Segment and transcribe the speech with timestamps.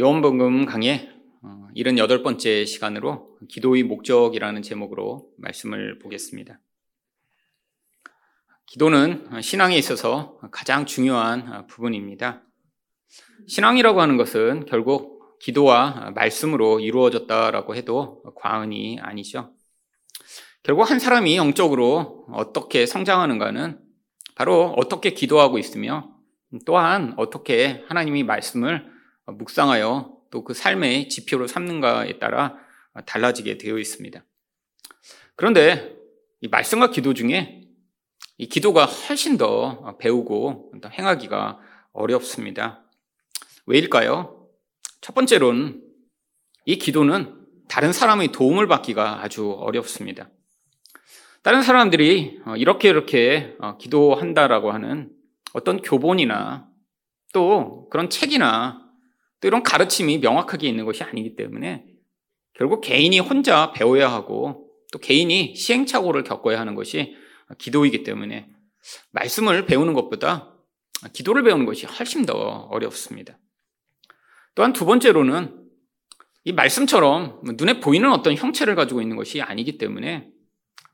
[0.00, 1.10] 요한복음 강의
[1.76, 6.58] 78번째 시간으로 기도의 목적이라는 제목으로 말씀을 보겠습니다.
[8.64, 12.42] 기도는 신앙에 있어서 가장 중요한 부분입니다.
[13.46, 19.52] 신앙이라고 하는 것은 결국 기도와 말씀으로 이루어졌다라고 해도 과언이 아니죠.
[20.62, 23.78] 결국 한 사람이 영적으로 어떻게 성장하는가는
[24.34, 26.16] 바로 어떻게 기도하고 있으며
[26.64, 28.98] 또한 어떻게 하나님이 말씀을
[29.32, 32.56] 묵상하여 또 그 삶의 지표로 삼는가에 따라
[33.04, 34.24] 달라지게 되어 있습니다.
[35.36, 35.96] 그런데
[36.40, 37.62] 이 말씀과 기도 중에
[38.38, 41.58] 이 기도가 훨씬 더 배우고 더 행하기가
[41.92, 42.84] 어렵습니다.
[43.66, 44.48] 왜일까요?
[45.00, 45.82] 첫 번째로는
[46.64, 50.30] 이 기도는 다른 사람의 도움을 받기가 아주 어렵습니다.
[51.42, 55.10] 다른 사람들이 이렇게 이렇게 기도한다라고 하는
[55.54, 56.68] 어떤 교본이나
[57.32, 58.89] 또 그런 책이나
[59.40, 61.84] 또 이런 가르침이 명확하게 있는 것이 아니기 때문에
[62.54, 67.14] 결국 개인이 혼자 배워야 하고 또 개인이 시행착오를 겪어야 하는 것이
[67.58, 68.48] 기도이기 때문에
[69.12, 70.54] 말씀을 배우는 것보다
[71.12, 73.38] 기도를 배우는 것이 훨씬 더 어렵습니다.
[74.54, 75.58] 또한 두 번째로는
[76.44, 80.30] 이 말씀처럼 눈에 보이는 어떤 형체를 가지고 있는 것이 아니기 때문에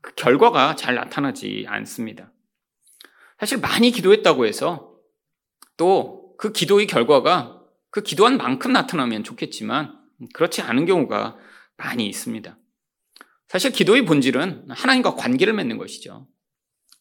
[0.01, 2.31] 그 결과가 잘 나타나지 않습니다.
[3.39, 4.93] 사실 많이 기도했다고 해서
[5.75, 7.56] 또 그 기도의 결과가
[7.89, 9.97] 그 기도한 만큼 나타나면 좋겠지만
[10.33, 11.37] 그렇지 않은 경우가
[11.77, 12.57] 많이 있습니다.
[13.47, 16.27] 사실 기도의 본질은 하나님과 관계를 맺는 것이죠.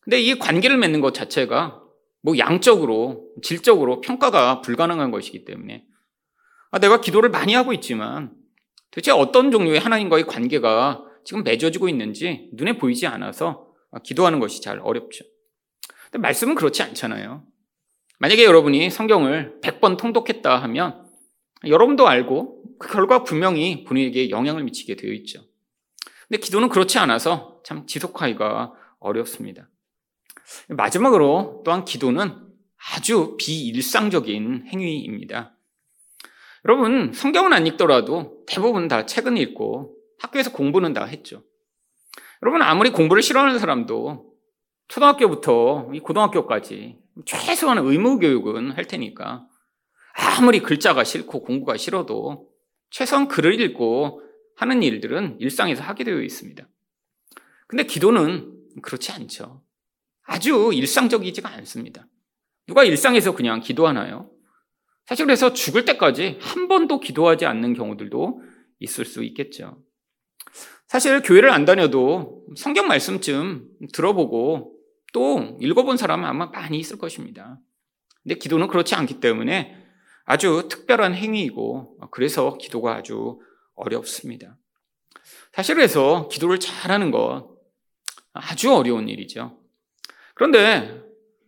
[0.01, 1.83] 근데 이 관계를 맺는 것 자체가
[2.23, 5.85] 뭐 양적으로, 질적으로 평가가 불가능한 것이기 때문에
[6.71, 8.33] 아, 내가 기도를 많이 하고 있지만
[8.91, 13.73] 도대체 어떤 종류의 하나님과의 관계가 지금 맺어지고 있는지 눈에 보이지 않아서
[14.05, 15.25] 기도하는 것이 잘 어렵죠.
[16.05, 17.45] 근데 말씀은 그렇지 않잖아요.
[18.19, 21.07] 만약에 여러분이 성경을 100번 통독했다 하면
[21.67, 25.43] 여러분도 알고 그 결과 분명히 본인에게 영향을 미치게 되어 있죠.
[26.29, 29.69] 근데 기도는 그렇지 않아서 참 지속하기가 어렵습니다.
[30.69, 32.47] 마지막으로 또한 기도는
[32.95, 35.57] 아주 비일상적인 행위입니다.
[36.65, 41.43] 여러분, 성경은 안 읽더라도 대부분 다 책은 읽고 학교에서 공부는 다 했죠.
[42.43, 44.33] 여러분, 아무리 공부를 싫어하는 사람도
[44.89, 49.47] 초등학교부터 고등학교까지 최소한 의무 교육은 할 테니까
[50.15, 52.49] 아무리 글자가 싫고 공부가 싫어도
[52.91, 54.23] 최소한 글을 읽고
[54.57, 56.67] 하는 일들은 일상에서 하게 되어 있습니다.
[57.67, 59.63] 근데 기도는 그렇지 않죠.
[60.25, 62.07] 아주 일상적이지가 않습니다.
[62.67, 64.31] 누가 일상에서 그냥 기도하나요?
[65.07, 68.43] 사실 그래서 죽을 때까지 한 번도 기도하지 않는 경우들도
[68.81, 69.79] 있을 수 있겠죠.
[70.89, 74.76] 사실 교회를 안 다녀도 성경 말씀쯤 들어보고
[75.17, 77.59] 또 읽어본 사람은 아마 많이 있을 것입니다.
[78.23, 79.75] 근데 기도는 그렇지 않기 때문에
[80.27, 83.41] 아주 특별한 행위이고 그래서 기도가 아주
[83.77, 84.59] 어렵습니다.
[85.55, 87.49] 사실 그래서 기도를 잘하는 것
[88.35, 89.59] 아주 어려운 일이죠.
[90.35, 91.03] 그런데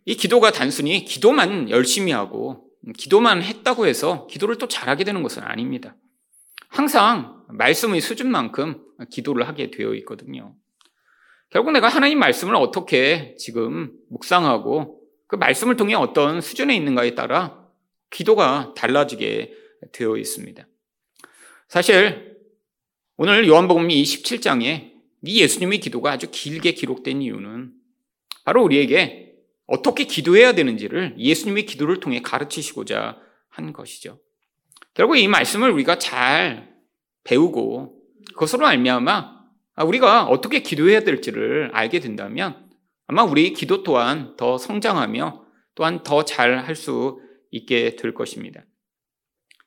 [0.05, 5.95] 이 기도가 단순히 기도만 열심히 하고 기도만 했다고 해서 기도를 또 잘하게 되는 것은 아닙니다.
[6.69, 10.55] 항상 말씀의 수준만큼 기도를 하게 되어 있거든요.
[11.49, 17.67] 결국 내가 하나님 말씀을 어떻게 지금 묵상하고 그 말씀을 통해 어떤 수준에 있는가에 따라
[18.11, 19.53] 기도가 달라지게
[19.91, 20.67] 되어 있습니다.
[21.67, 22.37] 사실
[23.17, 24.93] 오늘 요한복음 27장에
[25.23, 27.73] 이 예수님의 기도가 아주 길게 기록된 이유는
[28.45, 29.35] 바로 우리에게
[29.67, 34.19] 어떻게 기도해야 되는지를 예수님의 기도를 통해 가르치시고자 한 것이죠.
[34.93, 36.73] 결국 이 말씀을 우리가 잘
[37.23, 38.01] 배우고
[38.33, 39.38] 그것으로 알미암아 아,
[39.85, 42.69] 우리가 어떻게 기도해야 될지를 알게 된다면
[43.07, 45.45] 아마 우리 기도 또한 더 성장하며
[45.75, 47.19] 또한 더 잘 할 수
[47.51, 48.63] 있게 될 것입니다.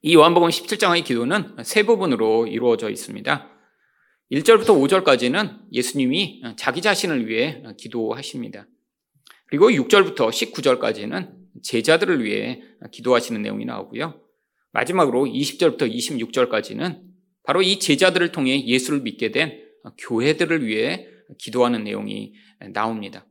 [0.02, 3.48] 이 요한복음 17장의 기도는 세 부분으로 이루어져 있습니다.
[4.30, 8.66] 1절부터 5절까지는 예수님이 자기 자신을 위해 기도하십니다.
[9.46, 12.62] 그리고 6절부터 19절까지는 제자들을 위해
[12.92, 14.20] 기도하시는 내용이 나오고요.
[14.72, 17.02] 마지막으로 20절부터 26절까지는
[17.42, 19.60] 바로 이 제자들을 통해 예수를 믿게 된
[19.98, 21.06] 교회들을 위해
[21.38, 22.34] 기도하는 내용이
[22.72, 23.26] 나옵니다.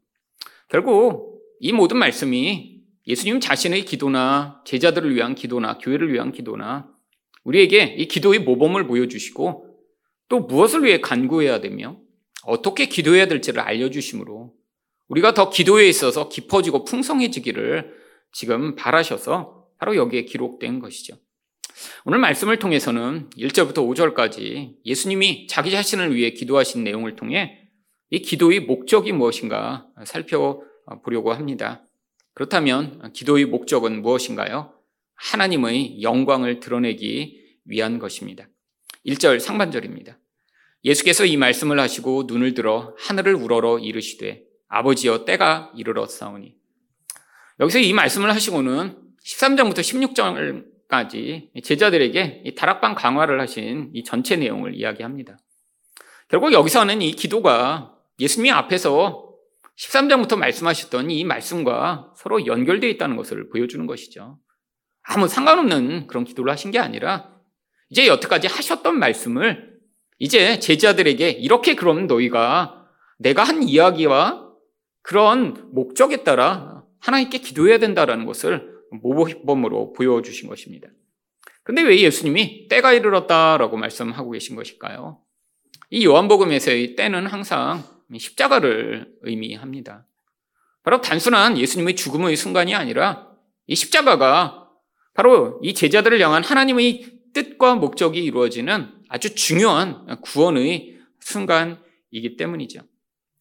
[0.70, 6.90] 결국 이 모든 말씀이 예수님 자신의 기도나 제자들을 위한 기도나 교회를 위한 기도나
[7.44, 9.68] 우리에게 이 기도의 모범을 보여주시고
[10.30, 12.00] 또 무엇을 위해 간구해야 되며
[12.44, 14.54] 어떻게 기도해야 될지를 알려주심으로
[15.08, 17.94] 우리가 더 기도에 있어서 깊어지고 풍성해지기를
[18.32, 21.16] 지금 바라셔서 바로 여기에 기록된 것이죠.
[22.06, 27.70] 오늘 말씀을 통해서는 1절부터 5절까지 예수님이 자기 자신을 위해 기도하신 내용을 통해
[28.10, 31.86] 이 기도의 목적이 무엇인가 살펴보려고 합니다.
[32.34, 34.74] 그렇다면 기도의 목적은 무엇인가요?
[35.16, 38.48] 하나님의 영광을 드러내기 위한 것입니다.
[39.06, 40.18] 1절 상반절입니다.
[40.84, 46.56] 예수께서 이 말씀을 하시고 눈을 들어 하늘을 우러러 이르시되 아버지여 때가 이르렀사오니
[47.60, 54.76] 여기서 이 말씀을 하시고는 13장부터 16장 까지 제자들에게 이 다락방 강화를 하신 이 전체 내용을
[54.76, 55.38] 이야기합니다.
[56.28, 59.30] 결국 여기서는 이 기도가 예수님 앞에서
[59.80, 64.38] 13장부터 말씀하셨던 이 말씀과 서로 연결되어 있다는 것을 보여주는 것이죠.
[65.04, 67.40] 아무 상관없는 그런 기도를 하신 게 아니라
[67.90, 69.80] 이제 여태까지 하셨던 말씀을
[70.20, 72.86] 이제 제자들에게 이렇게 그럼 너희가
[73.18, 74.46] 내가 한 이야기와
[75.02, 80.90] 그런 목적에 따라 하나님께 기도해야 된다라는 것을 모범으로 보여주신 것입니다.
[81.64, 85.20] 근데 왜 예수님이 때가 이르렀다라고 말씀하고 계신 것일까요?
[85.90, 87.84] 이 요한복음에서의 때는 항상
[88.18, 90.06] 십자가를 의미합니다.
[90.84, 93.28] 바로 단순한 예수님의 죽음의 순간이 아니라
[93.68, 94.70] 이 십자가가
[95.14, 102.82] 바로 이 제자들을 향한 하나님의 뜻과 목적이 이루어지는 아주 중요한 구원의 순간이기 때문이죠.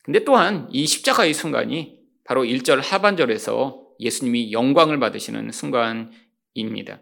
[0.02, 7.00] 근데 또한 이 십자가의 순간이 바로 1절 하반절에서 예수님이 영광을 받으시는 순간입니다.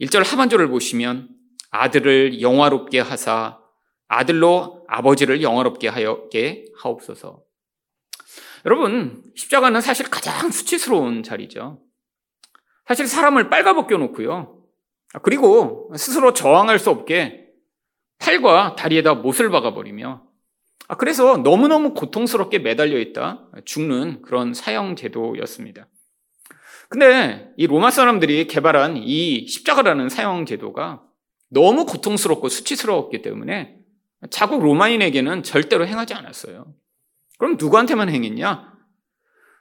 [0.00, 1.28] 1절 하반절을 보시면
[1.70, 3.58] 아들을 영화롭게 하사
[4.08, 7.42] 아들로 아버지를 영화롭게 하게 하옵소서.
[8.64, 11.82] 여러분, 십자가는 사실 가장 수치스러운 자리죠.
[12.86, 14.62] 사실 사람을 빨가벗겨 놓고요.
[15.22, 17.46] 그리고 스스로 저항할 수 없게
[18.18, 20.24] 팔과 다리에다 못을 박아버리며
[20.98, 25.88] 그래서 너무너무 고통스럽게 매달려 있다 죽는 그런 사형 제도였습니다.
[26.88, 31.02] 근데 이 로마 사람들이 개발한 이 십자가라는 사형 제도가
[31.48, 33.76] 너무 고통스럽고 수치스러웠기 때문에
[34.30, 36.74] 자국 로마인에게는 절대로 행하지 않았어요.
[37.38, 38.72] 그럼 누구한테만 행했냐?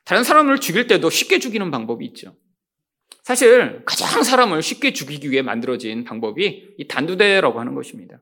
[0.06, 2.36] 다른 사람을 죽일 때도 쉽게 죽이는 방법이 있죠.
[3.24, 8.20] 사실 가장 사람을 쉽게 죽이기 위해 만들어진 방법이 이 단두대라고 하는 것입니다.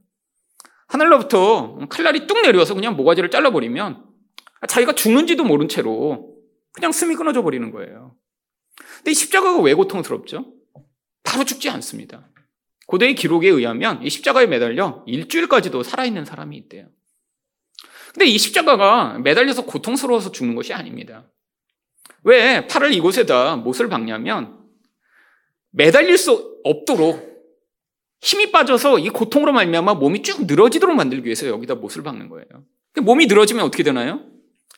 [0.88, 4.06] 하늘로부터 칼날이 뚝 내려와서 그냥 모가지를 잘라버리면
[4.68, 6.38] 자기가 죽는지도 모른 채로
[6.72, 8.16] 그냥 숨이 끊어져 버리는 거예요.
[8.98, 10.54] 근데 이 십자가가 왜 고통스럽죠?
[11.24, 12.30] 바로 죽지 않습니다.
[12.88, 16.88] 고대의 기록에 의하면 이 십자가에 매달려 일주일까지도 살아있는 사람이 있대요.
[18.14, 21.32] 근데 이 십자가가 매달려서 고통스러워서 죽는 것이 아닙니다.
[22.24, 24.60] 왜 팔을 이곳에다 못을 박냐면
[25.72, 27.34] 매달릴 수 없도록
[28.22, 32.48] 힘이 빠져서 이 고통으로 말미암아 몸이 쭉 늘어지도록 만들기 위해서 여기다 못을 박는 거예요.
[33.02, 34.24] 몸이 늘어지면 어떻게 되나요?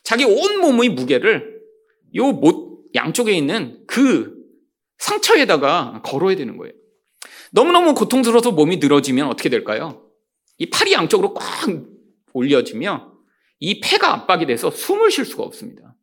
[0.02, 1.60] 자기 온 몸의 무게를
[2.16, 4.34] 요 못 양쪽에 있는 그
[4.98, 6.72] 상처에다가 걸어야 되는 거예요.
[7.52, 10.10] 너무너무 고통스러워서 몸이 늘어지면 어떻게 될까요?
[10.58, 11.68] 이 팔이 양쪽으로 꽉
[12.32, 13.12] 올려지며
[13.60, 15.94] 이 폐가 압박이 돼서 숨을 쉴 수가 없습니다.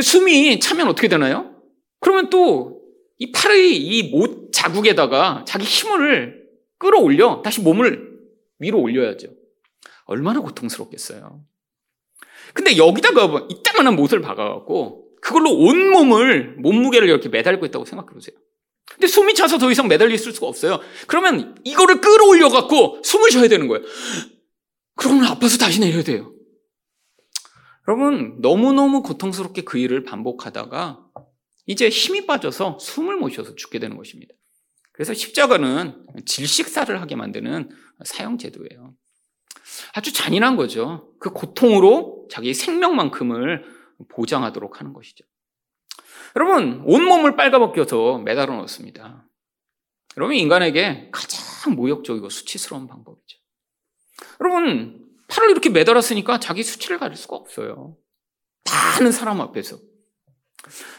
[0.00, 1.54] 숨이 차면 어떻게 되나요?
[2.00, 2.76] 그러면 또
[3.18, 6.46] 이 팔의 이 못 자국에다가 자기 힘을
[6.78, 8.18] 끌어올려 다시 몸을
[8.58, 9.28] 위로 올려야죠.
[10.04, 11.42] 얼마나 고통스럽겠어요.
[12.52, 18.36] 근데 여기다가 이따만한 못을 박아갖고 그걸로 온 몸을 몸무게를 이렇게 매달고 있다고 생각해 보세요.
[18.90, 20.80] 근데 숨이 차서 더 이상 있을 수가 없어요.
[21.06, 23.84] 그러면 이거를 끌어올려 갖고 숨을 쉬어야 되는 거예요.
[24.94, 26.32] 그러면 아파서 다시 내려야 돼요.
[27.88, 31.04] 여러분, 너무너무 고통스럽게 그 일을 반복하다가
[31.66, 34.34] 이제 힘이 빠져서 숨을 못 쉬어서 죽게 되는 것입니다.
[34.92, 37.68] 그래서 십자가는 질식사를 하게 만드는
[38.04, 38.94] 사형제도예요.
[39.92, 41.12] 아주 잔인한 거죠.
[41.20, 43.64] 그 고통으로 자기 생명만큼을
[44.08, 45.24] 보장하도록 하는 것이죠.
[46.34, 49.26] 여러분, 온몸을 빨가벗겨서 매달아 놓습니다.
[50.16, 53.38] 여러분, 인간에게 가장 모욕적이고 수치스러운 방법이죠.
[54.40, 57.96] 여러분, 팔을 이렇게 매달았으니까 자기 수치를 가릴 수가 없어요.
[58.70, 59.78] 많은 사람 앞에서.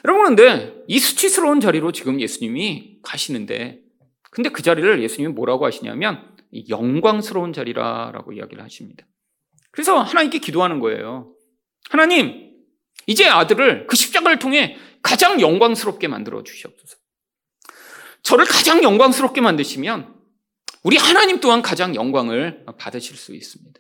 [0.06, 3.82] 여러분, 근데 이 수치스러운 자리로 지금 예수님이 가시는데,
[4.32, 6.36] 근데 그 자리를 예수님이 뭐라고 하시냐면,
[6.70, 9.06] 영광스러운 자리라라고 이야기를 하십니다.
[9.72, 11.34] 그래서 하나님께 기도하는 거예요.
[11.90, 12.47] 하나님,
[13.08, 16.98] 이제 아들을 그 십자가를 통해 가장 영광스럽게 만들어 주시옵소서.
[18.22, 20.14] 저를 가장 영광스럽게 만드시면
[20.84, 23.80] 우리 하나님 또한 가장 영광을 받으실 수 있습니다.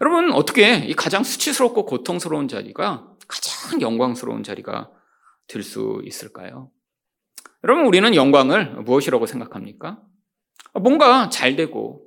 [0.00, 4.90] 여러분, 어떻게 이 가장 수치스럽고 고통스러운 자리가 가장 영광스러운 자리가
[5.46, 6.70] 될 수 있을까요?
[7.64, 10.00] 여러분, 우리는 영광을 무엇이라고 생각합니까?
[10.80, 12.06] 뭔가 잘 되고,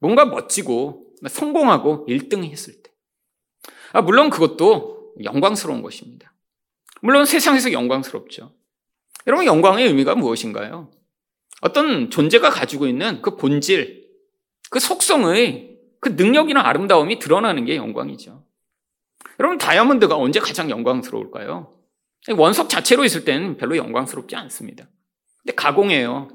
[0.00, 2.90] 뭔가 멋지고, 성공하고 1등 했을 때.
[3.92, 6.32] 아, 물론 그것도 영광스러운 것입니다.
[7.02, 8.54] 물론 세상에서 영광스럽죠.
[9.26, 10.90] 여러분, 영광의 의미가 무엇인가요?
[11.60, 14.08] 어떤 존재가 가지고 있는 그 본질,
[14.70, 18.44] 그 속성의 그 능력이나 아름다움이 드러나는 게 영광이죠.
[19.38, 21.76] 여러분, 다이아몬드가 언제 가장 영광스러울까요?
[22.36, 24.88] 원석 자체로 있을 때는 별로 영광스럽지 않습니다.
[25.42, 26.28] 근데 가공해요.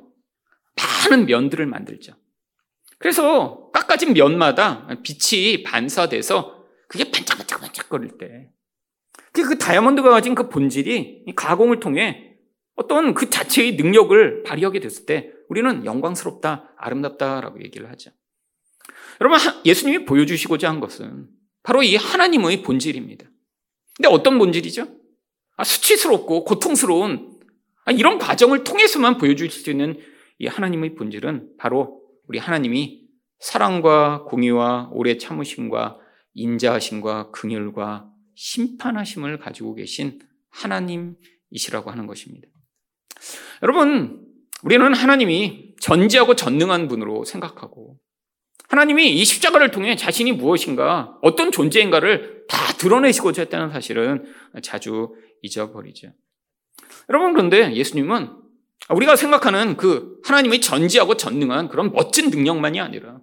[0.75, 2.13] 많은 면들을 만들죠.
[2.97, 8.51] 그래서 깎아진 면마다 빛이 반사돼서 그게 반짝반짝반짝거릴 때,
[9.43, 12.35] 그 다이아몬드가 가진 그 본질이 가공을 통해
[12.75, 18.11] 어떤 그 자체의 능력을 발휘하게 됐을 때 우리는 영광스럽다, 아름답다라고 얘기를 하죠.
[19.21, 21.27] 여러분, 예수님이 보여주시고자 한 것은
[21.63, 23.25] 바로 이 하나님의 본질입니다.
[23.95, 24.87] 근데 어떤 본질이죠?
[25.57, 27.39] 아, 수치스럽고 고통스러운
[27.85, 29.99] 아, 이런 과정을 통해서만 보여줄 수 있는
[30.39, 33.05] 이 하나님의 본질은 바로 우리 하나님이
[33.39, 35.99] 사랑과 공의와 오래 참으심과
[36.33, 42.47] 인자하심과 긍휼과 심판하심을 가지고 계신 하나님이시라고 하는 것입니다.
[43.63, 44.25] 여러분,
[44.63, 47.97] 우리는 하나님이 전지하고 전능한 분으로 생각하고
[48.67, 54.25] 하나님이 이 십자가를 통해 자신이 무엇인가, 어떤 존재인가를 다 드러내시고자 했다는 사실은
[54.63, 56.11] 자주 잊어버리죠.
[57.09, 58.29] 여러분, 그런데 예수님은
[58.89, 63.19] 우리가 생각하는 그 하나님의 전지하고 전능한 그런 멋진 능력만이 아니라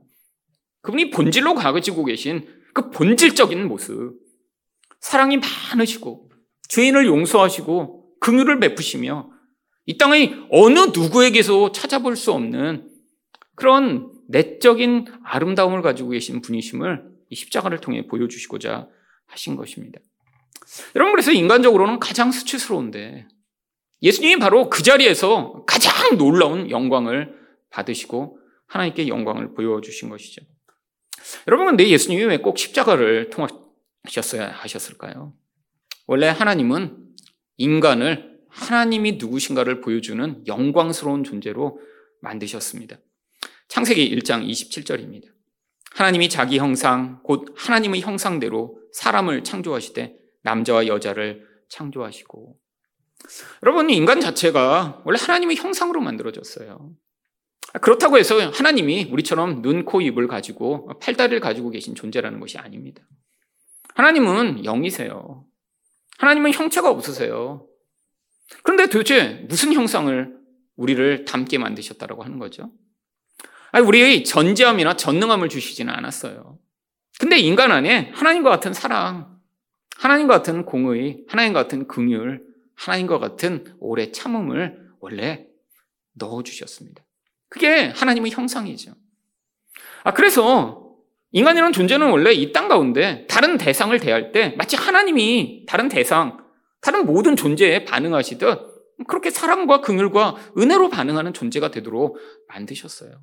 [0.83, 4.15] 그분이 본질로 가지고 계신 그 본질적인 모습,
[5.03, 6.31] 사랑이 많으시고
[6.69, 9.31] 죄인을 용서하시고 긍휼을 베푸시며
[9.85, 12.89] 이 땅의 어느 누구에게서 찾아볼 수 없는
[13.57, 18.89] 그런 내적인 아름다움을 가지고 계신 분이심을 이 십자가를 통해 보여주시고자
[19.27, 20.01] 하신 것입니다.
[20.95, 23.27] 여러분, 그래서 인간적으로는 가장 수치스러운데
[24.03, 27.35] 예수님이 바로 그 자리에서 가장 놀라운 영광을
[27.71, 30.43] 받으시고 하나님께 영광을 보여주신 것이죠.
[31.49, 33.49] 여러분, 근데 예수님이 왜 꼭 십자가를 통하
[34.09, 35.35] 셨어야 하셨을까요?
[36.07, 36.97] 원래 하나님은
[37.57, 41.81] 인간을 하나님이 누구신가를 보여주는 영광스러운 존재로
[42.21, 42.99] 만드셨습니다.
[43.69, 45.33] 창세기 1장 27절입니다.
[45.95, 52.59] 하나님이 자기 형상, 곧 하나님의 형상대로 사람을 창조하시되 남자와 여자를 창조하시고.
[53.63, 56.93] 여러분, 인간 자체가 원래 하나님의 형상으로 만들어졌어요.
[57.81, 63.03] 그렇다고 해서 하나님이 우리처럼 눈, 코, 입을 가지고 팔다리를 가지고 계신 존재라는 것이 아닙니다.
[63.95, 65.45] 하나님은 영이세요.
[66.19, 67.67] 하나님은 형체가 없으세요.
[68.63, 70.39] 그런데 도대체 무슨 형상을
[70.77, 72.71] 우리를 닮게 만드셨다라고 하는 거죠?
[73.71, 76.59] 아니, 우리의 전지함이나 전능함을 주시지는 않았어요.
[77.19, 79.39] 근데 인간 안에 하나님과 같은 사랑,
[79.97, 82.41] 하나님과 같은 공의, 하나님과 같은 긍휼,
[82.75, 85.47] 하나님과 같은 오래 참음을 원래
[86.15, 87.03] 넣어 주셨습니다.
[87.49, 88.95] 그게 하나님의 형상이죠.
[90.05, 90.82] 아, 그래서
[91.33, 96.39] 인간이라는 존재는 원래 이 땅 가운데 다른 대상을 대할 때 마치 하나님이 다른 대상,
[96.81, 98.73] 다른 모든 존재에 반응하시듯
[99.09, 103.21] 그렇게 사랑과 긍휼과 은혜로 반응하는 존재가 되도록 만드셨어요.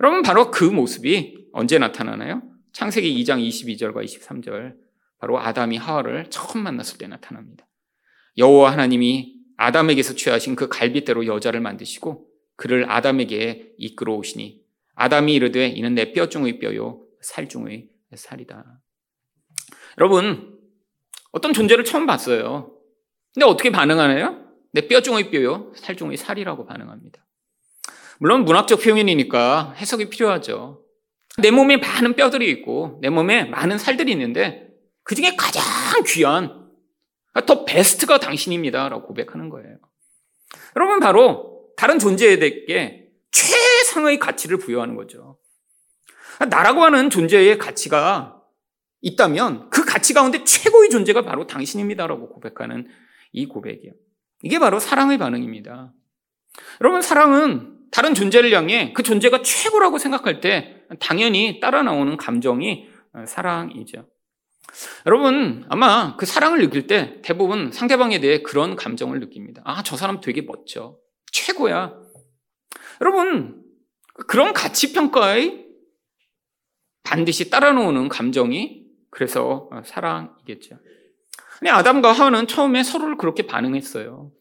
[0.00, 2.42] 여러분 바로 그 모습이 언제 나타나나요?
[2.72, 4.74] 창세기 2장 22절과 23절
[5.18, 7.66] 바로 아담이 하와를 처음 만났을 때 나타납니다.
[8.36, 12.26] 여호와 하나님이 아담에게서 취하신 그 갈빗대로 여자를 만드시고
[12.56, 14.60] 그를 아담에게 이끌어 오시니
[14.96, 18.80] 아담이 이르되 이는 내 뼈 중의 뼈요 살 중의 살이다.
[19.98, 20.58] 여러분
[21.32, 22.76] 어떤 존재를 처음 봤어요.
[23.32, 24.44] 근데 어떻게 반응하나요?
[24.72, 27.24] 내 뼈 중의 뼈요 살 중의 살이라고 반응합니다.
[28.18, 30.84] 물론 문학적 표현이니까 해석이 필요하죠.
[31.38, 34.68] 내 몸에 많은 뼈들이 있고 내 몸에 많은 살들이 있는데
[35.02, 35.62] 그 중에 가장
[36.06, 36.64] 귀한
[37.46, 38.88] 더 베스트가 당신입니다.
[38.88, 39.78] 라고 고백하는 거예요.
[40.76, 45.38] 여러분, 바로 다른 존재에게 최상의 가치를 부여하는 거죠.
[46.48, 48.40] 나라고 하는 존재의 가치가
[49.00, 52.88] 있다면 그 가치 가운데 최고의 존재가 바로 당신입니다라고 고백하는
[53.32, 53.92] 이 고백이요.
[54.42, 55.92] 이게 바로 사랑의 반응입니다.
[56.80, 63.24] 여러분, 사랑은 다른 존재를 향해 그 존재가 최고라고 생각할 때 당연히 따라 나오는 감정이 어,
[63.26, 64.08] 사랑이죠.
[65.06, 69.62] 여러분, 아마 그 사랑을 느낄 때 대부분 상대방에 대해 그런 감정을 느낍니다.
[69.64, 70.96] 아, 저 사람 되게 멋져.
[71.30, 71.94] 최고야.
[73.00, 73.62] 여러분,
[74.26, 75.63] 그런 가치평가에
[77.04, 80.76] 반드시 따라 나오는 감정이 그래서 어, 사랑이겠죠.
[81.58, 84.32] 근데 아담과 하와는 처음에 서로를 그렇게 반응했어요.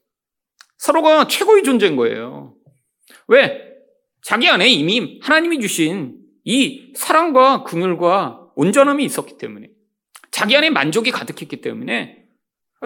[0.77, 2.55] 서로가 최고의 존재인 거예요.
[3.27, 3.71] 왜?
[4.23, 9.69] 자기 안에 이미 하나님이 주신 이 사랑과 긍휼과 온전함이 있었기 때문에
[10.31, 12.23] 자기 안에 만족이 가득했기 때문에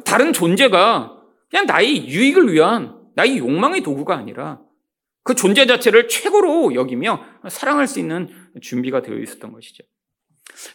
[0.05, 1.17] 다른 존재가
[1.49, 4.59] 그냥 나의 유익을 위한 나의 욕망의 도구가 아니라
[5.23, 8.29] 그 존재 자체를 최고로 여기며 사랑할 수 있는
[8.61, 9.83] 준비가 되어 있었던 것이죠.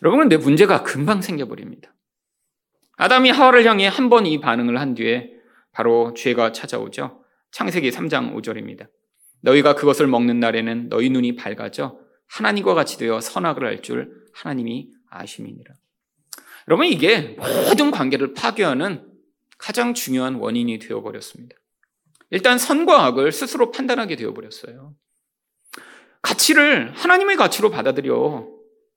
[0.03, 1.95] 여러분, 내 문제가 금방 생겨버립니다.
[2.97, 5.31] 아담이 하와를 향해 한 번 이 반응을 한 뒤에
[5.73, 7.25] 바로 죄가 찾아오죠.
[7.51, 8.89] 창세기 3장 5절입니다.
[9.41, 11.99] 너희가 그것을 먹는 날에는 너희 눈이 밝아져
[12.29, 15.75] 하나님과 같이 되어 선악을 알 줄 하나님이 아심이니라.
[16.69, 17.37] 여러분 이게
[17.67, 19.11] 모든 관계를 파괴하는
[19.59, 21.57] 가장 중요한 원인이 되어 버렸습니다.
[22.31, 24.95] 일단 선과 악을 스스로 판단하게 되어 버렸어요.
[26.23, 28.49] 가치를 하나님의 가치로 받아들여.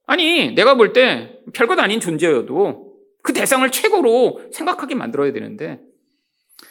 [0.06, 5.80] 아니, 내가 볼 때 별것 아닌 존재여도 그 대상을 최고로 생각하게 만들어야 되는데,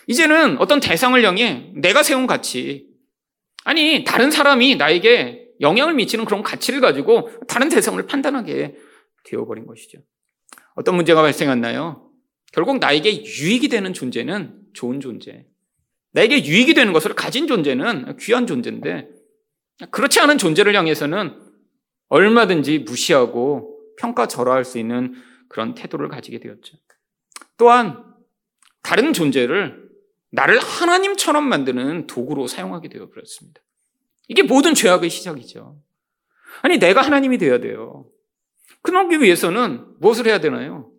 [0.07, 2.87] 이제는 어떤 대상을 향해 내가 세운 가치,
[3.65, 8.77] 아니, 다른 사람이 나에게 영향을 미치는 그런 가치를 가지고 다른 대상을 판단하게
[9.25, 9.99] 되어버린 것이죠.
[10.75, 12.11] 어떤 문제가 발생했나요?
[12.53, 15.47] 결국 나에게 유익이 되는 존재는 좋은 존재.
[16.13, 19.09] 나에게 유익이 되는 것을 가진 존재는 귀한 존재인데,
[19.91, 21.41] 그렇지 않은 존재를 향해서는
[22.09, 25.15] 얼마든지 무시하고 평가절하할 수 있는
[25.49, 26.77] 그런 태도를 가지게 되었죠.
[27.57, 28.05] 또한
[28.83, 29.89] 다른 존재를
[30.31, 33.61] 나를 하나님처럼 만드는 도구로 사용하게 되어 버렸습니다.
[34.29, 35.81] 이게 모든 죄악의 시작이죠.
[36.63, 38.07] 아니, 내가 하나님이 되어야 돼요.
[38.83, 40.91] 그러기 위해서는 무엇을 해야 되나요?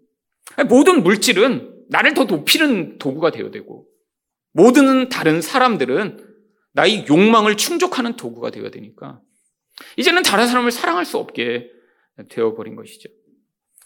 [0.69, 3.87] 모든 물질은 나를 더 높이는 도구가 되어야 되고,
[4.53, 6.24] 모든 다른 사람들은
[6.75, 9.21] 나의 욕망을 충족하는 도구가 되어야 되니까,
[9.97, 11.71] 이제는 다른 사람을 사랑할 수 없게
[12.29, 13.09] 되어버린 것이죠.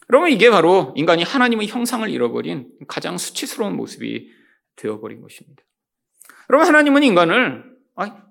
[0.07, 4.29] 그러면 이게 바로 인간이 하나님의 형상을 잃어버린 가장 수치스러운 모습이
[4.75, 5.63] 되어버린 것입니다.
[6.49, 7.63] 여러분, 하나님은 인간을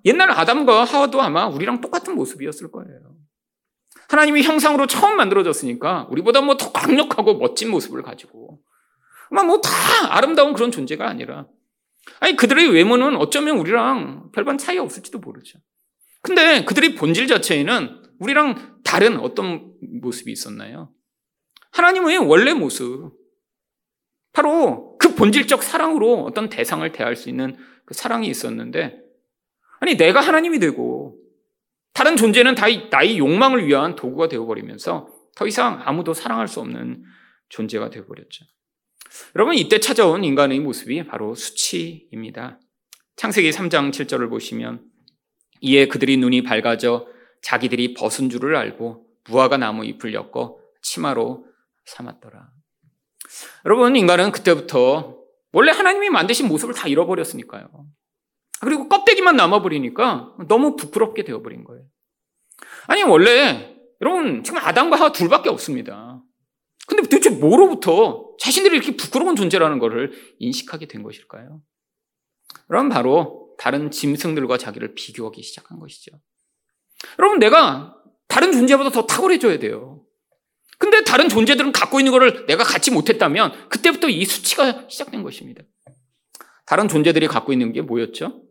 [0.04, 3.16] 옛날 아담과 하와도 아마 우리랑 똑같은 모습이었을 거예요.
[4.08, 8.60] 하나님이 형상으로 처음 만들어졌으니까 우리보다 뭐 더 강력하고 멋진 모습을 가지고
[9.30, 9.68] 아마 뭐다
[10.16, 11.46] 아름다운 그런 존재가 아니라
[12.20, 15.58] 아니 그들의 외모는 어쩌면 우리랑 별반 차이 없을지도 모르죠.
[16.22, 20.92] 근데 그들의 본질 자체에는 우리랑 다른 어떤 모습이 있었나요?
[21.72, 23.12] 하나님의 원래 모습.
[24.32, 29.00] 바로 그 본질적 사랑으로 어떤 대상을 대할 수 있는 그 사랑이 있었는데,
[29.80, 31.16] 아니, 내가 하나님이 되고,
[31.92, 37.04] 다른 존재는 다 나의 욕망을 위한 도구가 되어버리면서 더 이상 아무도 사랑할 수 없는
[37.48, 38.44] 존재가 되어버렸죠.
[39.36, 42.60] 여러분, 이때 찾아온 인간의 모습이 바로 수치입니다.
[43.16, 44.84] 창세기 3장 7절을 보시면,
[45.60, 47.06] 이에 그들이 눈이 밝아져
[47.42, 51.46] 자기들이 벗은 줄을 알고 무화과 나무 잎을 엮어 치마로
[51.86, 52.48] 삼았더라.
[53.64, 55.18] 여러분, 인간은 그때부터
[55.52, 57.68] 원래 하나님이 만드신 모습을 다 잃어버렸으니까요.
[58.60, 61.84] 그리고 껍데기만 남아버리니까 너무 부끄럽게 되어버린 거예요.
[62.86, 66.07] 아니, 원래, 여러분, 지금 아담과 하와 둘밖에 없습니다.
[66.88, 71.60] 근데 도대체 뭐로부터 자신들이 이렇게 부끄러운 존재라는 것을 인식하게 된 것일까요?
[72.66, 76.12] 그럼 바로 다른 짐승들과 자기를 비교하기 시작한 것이죠.
[77.18, 77.94] 여러분, 내가
[78.26, 80.02] 다른 존재보다 더 탁월해져야 돼요.
[80.78, 85.62] 근데 다른 존재들은 갖고 있는 것을 내가 갖지 못했다면 그때부터 이 수치가 시작된 것입니다.
[86.64, 88.42] 다른 존재들이 갖고 있는 게 뭐였죠?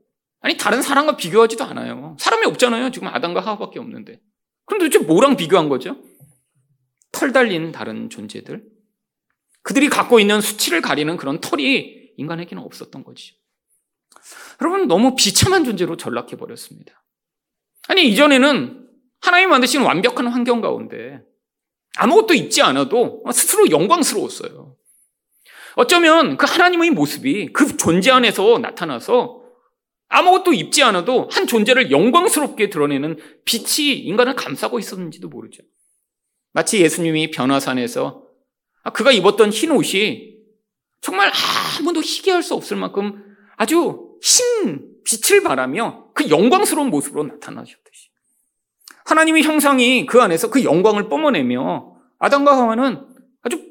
[0.41, 2.17] 아니 다른 사람과 비교하지도 않아요.
[2.19, 2.91] 사람이 없잖아요.
[2.91, 4.19] 지금 아담과 하와밖에 없는데.
[4.65, 5.97] 그럼 도대체 뭐랑 비교한 거죠?
[7.17, 8.63] 털 달린 다른 존재들.
[9.63, 13.34] 그들이 갖고 있는 수치를 가리는 그런 털이 인간에게는 없었던 거지.
[14.62, 17.03] 여러분 너무 비참한 존재로 전락해 버렸습니다.
[17.88, 18.88] 아니 이전에는
[19.19, 21.21] 하나님 만드신 완벽한 환경 가운데
[21.97, 24.75] 아무것도 있지 않아도 스스로 영광스러웠어요.
[25.75, 29.41] 어쩌면 그 하나님의 모습이 그 존재 안에서 나타나서
[30.10, 35.63] 아무것도 입지 않아도 한 존재를 영광스럽게 드러내는 빛이 인간을 감싸고 있었는지도 모르죠.
[36.58, 38.24] 마치 예수님이 변화산에서
[38.91, 40.39] 그가 입었던 흰 옷이
[41.02, 41.32] 정말
[41.80, 43.24] 아무도 희귀할 수 없을 만큼
[43.58, 48.10] 아주 흰 빛을 바라며 그 영광스러운 모습으로 나타나셨듯이.
[49.06, 53.06] 하나님의 형상이 그 안에서 그 영광을 뿜어내며 아담과 하와는
[53.43, 53.63] 아주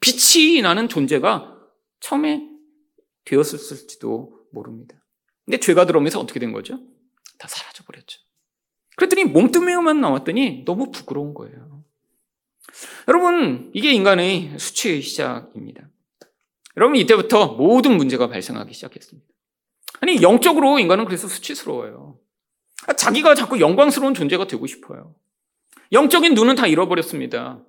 [0.00, 1.56] 빛이 나는 존재가
[2.00, 2.42] 처음에
[3.24, 4.96] 되었을지도 모릅니다.
[5.44, 6.80] 근데 죄가 들어오면서 어떻게 된 거죠?
[7.38, 8.18] 다 사라져 버렸죠.
[8.96, 11.71] 그랬더니 몸뚱이만 나왔더니 너무 부끄러운 거예요.
[13.08, 15.88] 여러분, 이게 인간의 수치의 시작입니다.
[16.76, 19.28] 여러분, 이때부터 모든 문제가 발생하기 시작했습니다.
[20.00, 22.18] 아니, 영적으로 인간은 그래서 수치스러워요.
[22.96, 25.14] 자기가 자꾸 영광스러운 존재가 되고 싶어요.
[25.92, 27.62] 영적인 눈은 다 잃어버렸습니다.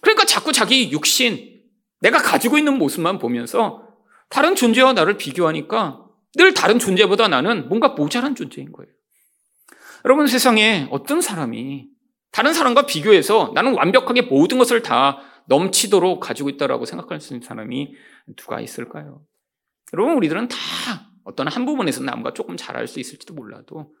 [0.00, 1.62] 그러니까 자꾸 자기 육신,
[2.00, 3.86] 내가 가지고 있는 모습만 보면서
[4.28, 6.04] 다른 존재와 나를 비교하니까
[6.36, 8.90] 늘 다른 존재보다 나는 뭔가 모자란 존재인 거예요.
[10.04, 11.88] 여러분 세상에 어떤 사람이
[12.32, 17.94] 다른 사람과 비교해서 나는 완벽하게 모든 것을 다 넘치도록 가지고 있다라고 생각할 수 있는 사람이
[18.36, 19.22] 누가 있을까요?
[19.92, 20.56] 여러분 우리들은 다
[21.24, 23.92] 어떤 한 부분에서 남과 조금 잘할 수 있을지도 몰라도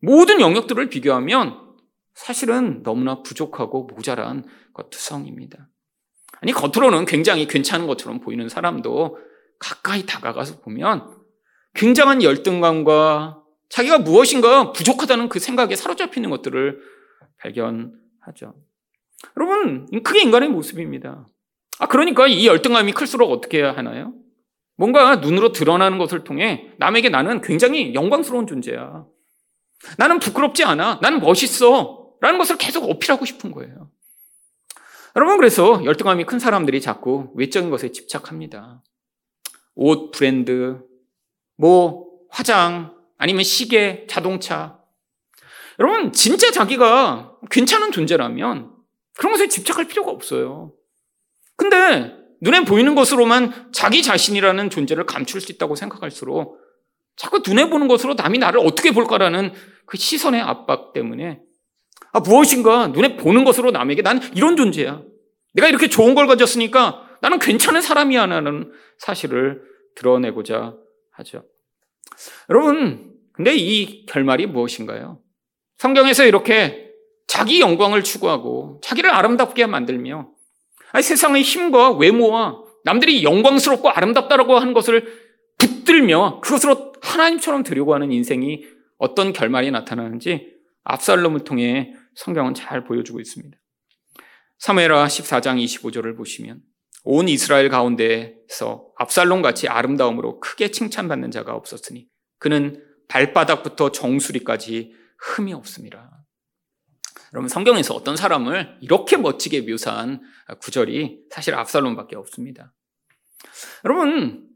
[0.00, 1.74] 모든 영역들을 비교하면
[2.14, 5.68] 사실은 너무나 부족하고 모자란 것 투성입니다.
[6.40, 9.18] 아니 겉으로는 굉장히 괜찮은 것처럼 보이는 사람도
[9.58, 11.16] 가까이 다가가서 보면
[11.74, 16.80] 굉장한 열등감과 자기가 무엇인가 부족하다는 그 생각에 사로잡히는 것들을
[17.44, 18.54] 발견하죠.
[19.36, 21.26] 여러분, 그게 인간의 모습입니다.
[21.78, 24.14] 아, 그러니까 이 열등감이 클수록 어떻게 해야 하나요?
[24.76, 29.06] 뭔가 눈으로 드러나는 것을 통해 남에게 나는 굉장히 영광스러운 존재야.
[29.98, 31.00] 나는 부끄럽지 않아.
[31.02, 32.14] 나는 멋있어.
[32.20, 33.90] 라는 것을 계속 어필하고 싶은 거예요.
[35.16, 38.82] 여러분, 그래서 열등감이 큰 사람들이 자꾸 외적인 것에 집착합니다.
[39.74, 40.80] 옷, 브랜드,
[41.56, 44.80] 뭐, 화장, 아니면 시계, 자동차.
[45.78, 48.70] 여러분, 진짜 자기가 괜찮은 존재라면
[49.16, 50.72] 그런 것에 집착할 필요가 없어요.
[51.56, 56.58] 근데 눈에 보이는 것으로만 자기 자신이라는 존재를 감출 수 있다고 생각할수록
[57.16, 59.52] 자꾸 눈에 보는 것으로 남이 나를 어떻게 볼까라는
[59.86, 61.40] 그 시선의 압박 때문에
[62.12, 65.02] 아, 무엇인가 눈에 보는 것으로 남에게 난 이런 존재야.
[65.54, 69.62] 내가 이렇게 좋은 걸 가졌으니까 나는 괜찮은 사람이야 라는 사실을
[69.94, 70.74] 드러내고자
[71.12, 71.44] 하죠.
[72.50, 75.20] 여러분, 근데 이 결말이 무엇인가요?
[75.78, 76.83] 성경에서 이렇게
[77.34, 80.28] 자기 영광을 추구하고 자기를 아름답게 만들며
[80.92, 85.04] 아니, 세상의 힘과 외모와 남들이 영광스럽고 아름답다라고 하는 것을
[85.58, 88.62] 붙들며 그것으로 하나님처럼 되려고 하는 인생이
[88.98, 93.58] 어떤 결말이 나타나는지 압살롬을 통해 성경은 잘 보여주고 있습니다.
[94.58, 96.60] 사무엘하 14장 25절을 보시면
[97.02, 102.06] 온 이스라엘 가운데서 압살롬 같이 아름다움으로 크게 칭찬받는 자가 없었으니
[102.38, 106.23] 그는 발바닥부터 정수리까지 흠이 없습니다.
[107.34, 110.22] 여러분 성경에서 어떤 사람을 이렇게 멋지게 묘사한
[110.60, 112.72] 구절이 사실 압살롬밖에 없습니다.
[113.84, 114.48] 여러분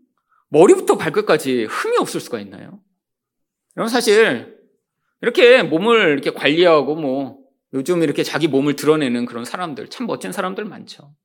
[0.50, 2.80] 머리부터 발끝까지 흠이 없을 수가 있나요?
[3.76, 4.56] 여러분 사실
[5.20, 7.38] 이렇게 몸을 이렇게 관리하고 뭐
[7.74, 11.16] 요즘 이렇게 자기 몸을 드러내는 그런 사람들 참 멋진 사람들 많죠.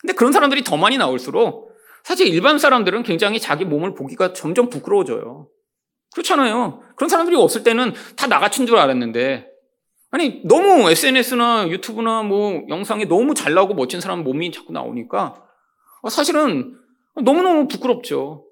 [0.00, 1.72] 근데 그런 사람들이 더 많이 나올수록
[2.04, 5.48] 사실 일반 사람들은 굉장히 자기 몸을 보기가 점점 부끄러워져요.
[6.12, 6.84] 그렇잖아요.
[6.94, 9.53] 그런 사람들이 없을 때는 다 나같은 줄 알았는데
[10.14, 15.44] 아니 너무 SNS나 유튜브나 뭐 영상에 너무 잘 나오고 멋진 사람 몸이 자꾸 나오니까
[16.08, 16.78] 사실은
[17.20, 18.46] 너무너무 부끄럽죠.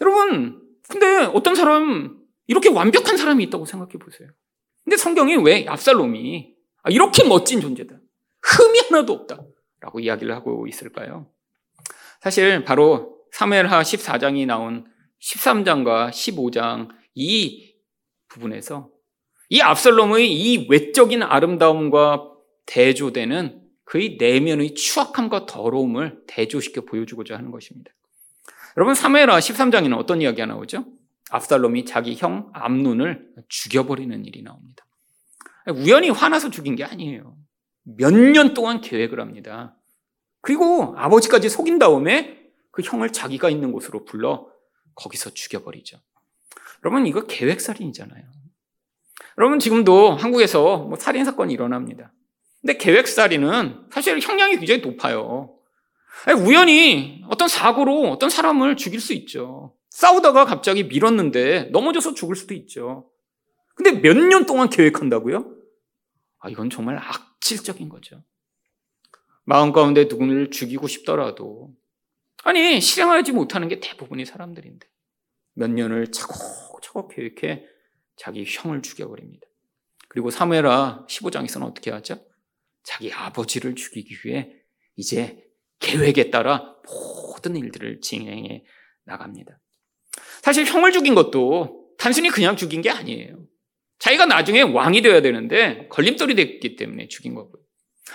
[0.00, 4.30] 여러분 근데 어떤 사람 이렇게 완벽한 사람이 있다고 생각해 보세요.
[4.82, 7.96] 근데 성경이 왜 압살롬이 아, 이렇게 멋진 존재다.
[8.40, 9.42] 흠이 하나도 없다.
[9.80, 11.30] 라고 이야기를 하고 있을까요?
[12.22, 14.86] 사실 바로 사무엘하 14장이 나온
[15.20, 17.74] 13장과 15장 이
[18.28, 18.88] 부분에서
[19.50, 22.30] 이 압살롬의 이 외적인 아름다움과
[22.66, 27.90] 대조되는 그의 내면의 추악함과 더러움을 대조시켜 보여주고자 하는 것입니다.
[28.76, 30.84] 여러분 사무엘하 13장에는 어떤 이야기가 나오죠?
[31.30, 34.86] 압살롬이 자기 형 암눈을 죽여버리는 일이 나옵니다.
[35.74, 37.36] 우연히 화나서 죽인 게 아니에요.
[37.82, 39.76] 몇 년 동안 계획을 합니다.
[40.42, 42.38] 그리고 아버지까지 속인 다음에
[42.70, 44.46] 그 형을 자기가 있는 곳으로 불러
[44.94, 45.98] 거기서 죽여버리죠.
[46.84, 48.39] 여러분, 이거 계획살인이잖아요.
[49.40, 52.12] 여러분, 지금도 한국에서 뭐 살인 사건이 일어납니다.
[52.60, 55.56] 근데 계획 살인은 사실 형량이 굉장히 높아요.
[56.46, 59.74] 우연히 어떤 사고로 어떤 사람을 죽일 수 있죠.
[59.88, 63.10] 싸우다가 갑자기 밀었는데 넘어져서 죽을 수도 있죠.
[63.74, 65.56] 근데 몇 년 동안 계획한다고요?
[66.40, 68.22] 아, 이건 정말 악질적인 거죠.
[69.44, 71.70] 마음 가운데 누구를 죽이고 싶더라도
[72.44, 74.86] 아니 실행하지 못하는 게 대부분의 사람들인데
[75.54, 77.64] 몇 년을 차곡차곡 계획해
[78.20, 79.46] 자기 형을 죽여버립니다.
[80.08, 82.22] 그리고 사무엘하 15장에서는 어떻게 하죠?
[82.82, 84.50] 자기 아버지를 죽이기 위해
[84.94, 85.42] 이제
[85.78, 88.64] 계획에 따라 모든 일들을 진행해
[89.04, 89.58] 나갑니다.
[90.42, 93.38] 사실 형을 죽인 것도 단순히 그냥 죽인 게 아니에요.
[93.98, 97.62] 자기가 나중에 왕이 되어야 되는데 걸림돌이 됐기 때문에 죽인 거고요.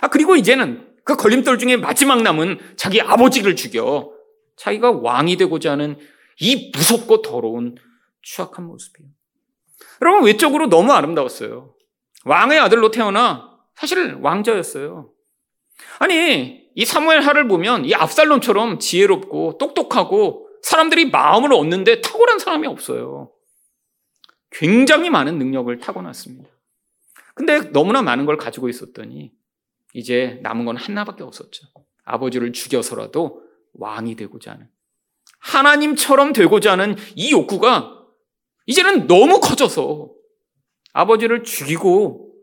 [0.02, 4.12] 아, 그리고 이제는 그 걸림돌 중에 마지막 남은 자기 아버지를 죽여
[4.58, 5.98] 자기가 왕이 되고자 하는
[6.40, 7.76] 이 무섭고 더러운
[8.22, 9.10] 추악한 모습이에요.
[10.02, 11.76] 여러분, 외적으로 너무 아름다웠어요.
[12.26, 15.12] 왕의 아들로 태어나 사실 왕자였어요.
[16.00, 23.32] 아니, 이 사무엘 하를 보면 이 압살롬처럼 지혜롭고 똑똑하고 사람들이 마음을 얻는데 탁월한 사람이 없어요.
[24.52, 26.50] 굉장히 많은 능력을 타고났습니다.
[27.34, 29.32] 근데 너무나 많은 걸 가지고 있었더니
[29.94, 31.68] 이제 남은 건 하나밖에 없었죠.
[32.04, 33.42] 아버지를 죽여서라도
[33.74, 34.70] 왕이 되고자 하는
[35.40, 38.05] 하나님처럼 되고자 하는 이 욕구가
[38.66, 40.12] 이제는 너무 커져서
[40.94, 42.34] 아버지를 죽이고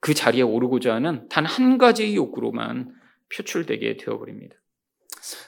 [0.00, 2.94] 그 자리에 오르고자 하는 단 한 가지의 욕구로만
[3.34, 4.54] 표출되게 되어버립니다.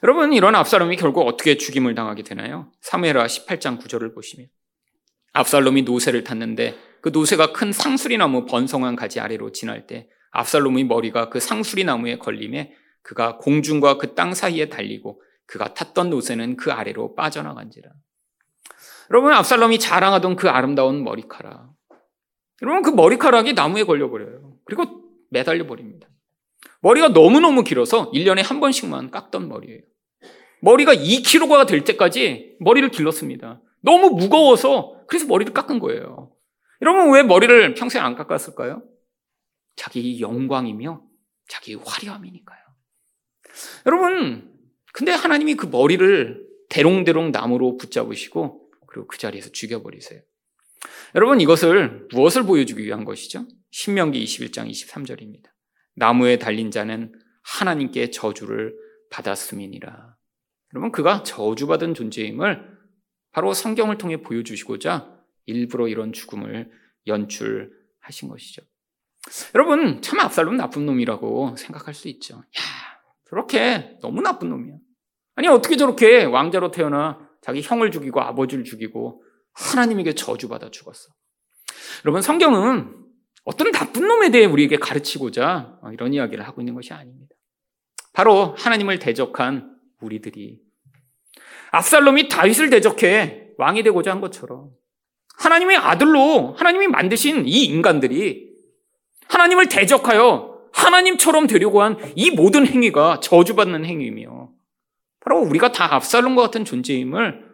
[0.02, 2.70] 여러분 이런 압살롬이 결국 어떻게 죽임을 당하게 되나요?
[2.80, 4.48] 사무엘하 18장 9절을 보시면
[5.32, 11.28] 압살롬이 노새를 탔는데 그 노새가 큰 상수리 나무 번성한 가지 아래로 지날 때 압살롬의 머리가
[11.30, 17.14] 그 상수리 나무에 걸림에 그가 공중과 그 땅 사이에 달리고 그가 탔던 노새는 그 아래로
[17.14, 17.90] 빠져나간지라.
[19.10, 21.72] 여러분 압살롬이 자랑하던 그 아름다운 머리카락.
[22.62, 24.54] 여러분 그 머리카락이 나무에 걸려버려요.
[24.64, 24.84] 그리고
[25.30, 26.08] 매달려 버립니다.
[26.80, 29.80] 머리가 너무너무 길어서 1년에 한 번씩만 깎던 머리예요.
[30.62, 33.60] 머리가 2kg가 될 때까지 머리를 길렀습니다.
[33.80, 36.32] 너무 무거워서 그래서 머리를 깎은 거예요.
[36.82, 38.82] 여러분 왜 머리를 평소에 안 깎았을까요?
[39.76, 41.02] 자기 영광이며
[41.48, 42.60] 자기 화려함이니까요.
[43.86, 44.52] 여러분,
[44.92, 48.59] 근데 하나님이 그 머리를 대롱대롱 나무로 붙잡으시고
[48.90, 50.20] 그리고 그 자리에서 죽여버리세요.
[51.14, 53.46] 여러분 이것을 무엇을 보여주기 위한 것이죠?
[53.70, 55.44] 신명기 21장 23절입니다.
[55.94, 58.76] 나무에 달린 자는 하나님께 저주를
[59.10, 60.16] 받았음이니라.
[60.74, 62.78] 여러분 그가 저주받은 존재임을
[63.32, 66.70] 바로 성경을 통해 보여주시고자 일부러 이런 죽음을
[67.06, 68.62] 연출하신 것이죠.
[69.54, 72.36] 여러분 참 압살롬 나쁜 놈이라고 생각할 수 있죠.
[72.38, 72.62] 야
[73.28, 74.76] 저렇게 너무 나쁜 놈이야.
[75.36, 79.22] 아니 어떻게 저렇게 왕자로 태어나 자기 형을 죽이고 아버지를 죽이고
[79.52, 81.08] 하나님에게 저주받아 죽었어.
[82.04, 82.96] 여러분 성경은
[83.44, 87.34] 어떤 나쁜 놈에 대해 우리에게 가르치고자 이런 이야기를 하고 있는 것이 아닙니다.
[88.12, 90.60] 바로 하나님을 대적한 우리들이
[91.72, 94.70] 압살롬이 다윗을 대적해 왕이 되고자 한 것처럼
[95.38, 98.50] 하나님의 아들로 하나님이 만드신 이 인간들이
[99.28, 104.50] 하나님을 대적하여 하나님처럼 되려고 한 이 모든 행위가 저주받는 행위이며
[105.20, 107.48] 바로 우리가 다 압살롬과 같은 존재임을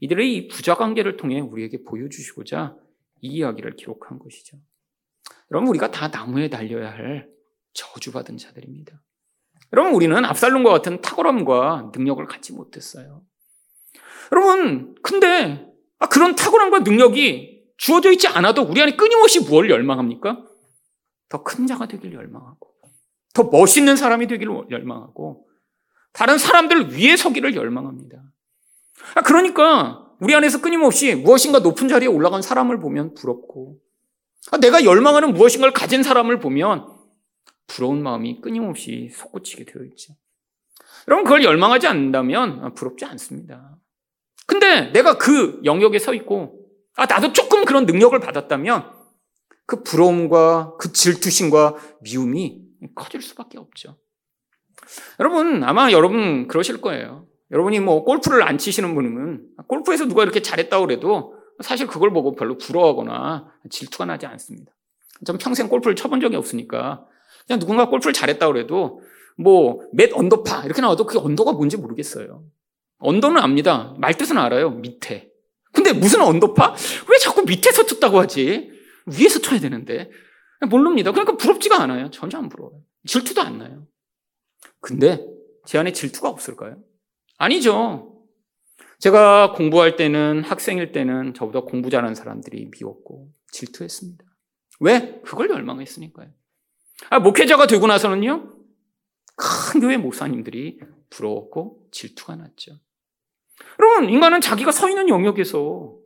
[0.00, 2.76] 이들의 이 부자 관계를 통해 우리에게 보여주시고자
[3.20, 4.58] 이 이야기를 기록한 것이죠.
[5.50, 7.28] 여러분 우리가 다 나무에 달려야 할
[7.72, 9.00] 저주받은 자들입니다.
[9.72, 13.22] 여러분 우리는 압살롬과 같은 탁월함과 능력을 갖지 못했어요.
[14.32, 15.66] 여러분 근데
[15.98, 20.44] 아, 그런 탁월함과 능력이 주어져 있지 않아도 우리 안에 끊임없이 무엇을 열망합니까?
[21.28, 22.68] 더 큰 자가 되길 열망하고
[23.32, 25.48] 더 멋있는 사람이 되길 열망하고
[26.14, 28.22] 다른 사람들 위에 서기를 열망합니다.
[29.16, 33.80] 아, 그러니까 우리 안에서 끊임없이 무엇인가 높은 자리에 올라간 사람을 보면 부럽고
[34.52, 36.86] 아, 내가 열망하는 무엇인가를 가진 사람을 보면
[37.66, 40.14] 부러운 마음이 끊임없이 솟구치게 되어 있죠.
[41.08, 43.76] 여러분 그걸 열망하지 않는다면 부럽지 않습니다.
[44.46, 46.60] 근데 내가 그 영역에 서 있고
[46.94, 48.92] 아 나도 조금 그런 능력을 받았다면
[49.66, 52.62] 그 부러움과 그 질투심과 미움이
[52.94, 53.96] 커질 수밖에 없죠.
[55.20, 57.26] 여러분 아마 여러분 그러실 거예요.
[57.50, 62.58] 여러분이 뭐 골프를 안 치시는 분은 골프에서 누가 이렇게 잘했다고 그래도 사실 그걸 보고 별로
[62.58, 64.72] 부러워하거나 질투가 나지 않습니다.
[65.24, 67.06] 전 평생 골프를 쳐본 적이 없으니까
[67.46, 69.00] 그냥 누군가 골프를 잘했다고 그래도
[69.36, 72.44] 뭐몇 언더파 이렇게 나와도 그게 언더가 뭔지 모르겠어요.
[72.98, 73.94] 언더는 압니다.
[73.98, 74.70] 말 뜻은 알아요.
[74.70, 75.30] 밑에.
[75.72, 76.74] 근데 무슨 언더파?
[77.10, 78.70] 왜 자꾸 밑에서 쳤다고 하지?
[79.06, 80.10] 위에서 쳐야 되는데.
[80.70, 81.10] 모릅니다.
[81.10, 82.10] 그러니까 부럽지가 않아요.
[82.10, 82.80] 전혀 안 부러워요.
[83.06, 83.86] 질투도 안 나요.
[84.80, 85.24] 근데
[85.66, 86.76] 제 안에 질투가 없을까요?
[87.38, 88.14] 아니죠.
[88.98, 94.24] 제가 공부할 때는 학생일 때는 저보다 공부 잘하는 사람들이 미웠고 질투했습니다.
[94.80, 95.20] 왜?
[95.24, 96.30] 그걸 열망했으니까요.
[97.10, 98.54] 아, 목회자가 되고 나서는요,
[99.36, 102.72] 큰 교회 목사님들이 부러웠고 질투가 났죠.
[103.78, 105.96] 여러분, 인간은 자기가 서 있는 영역에서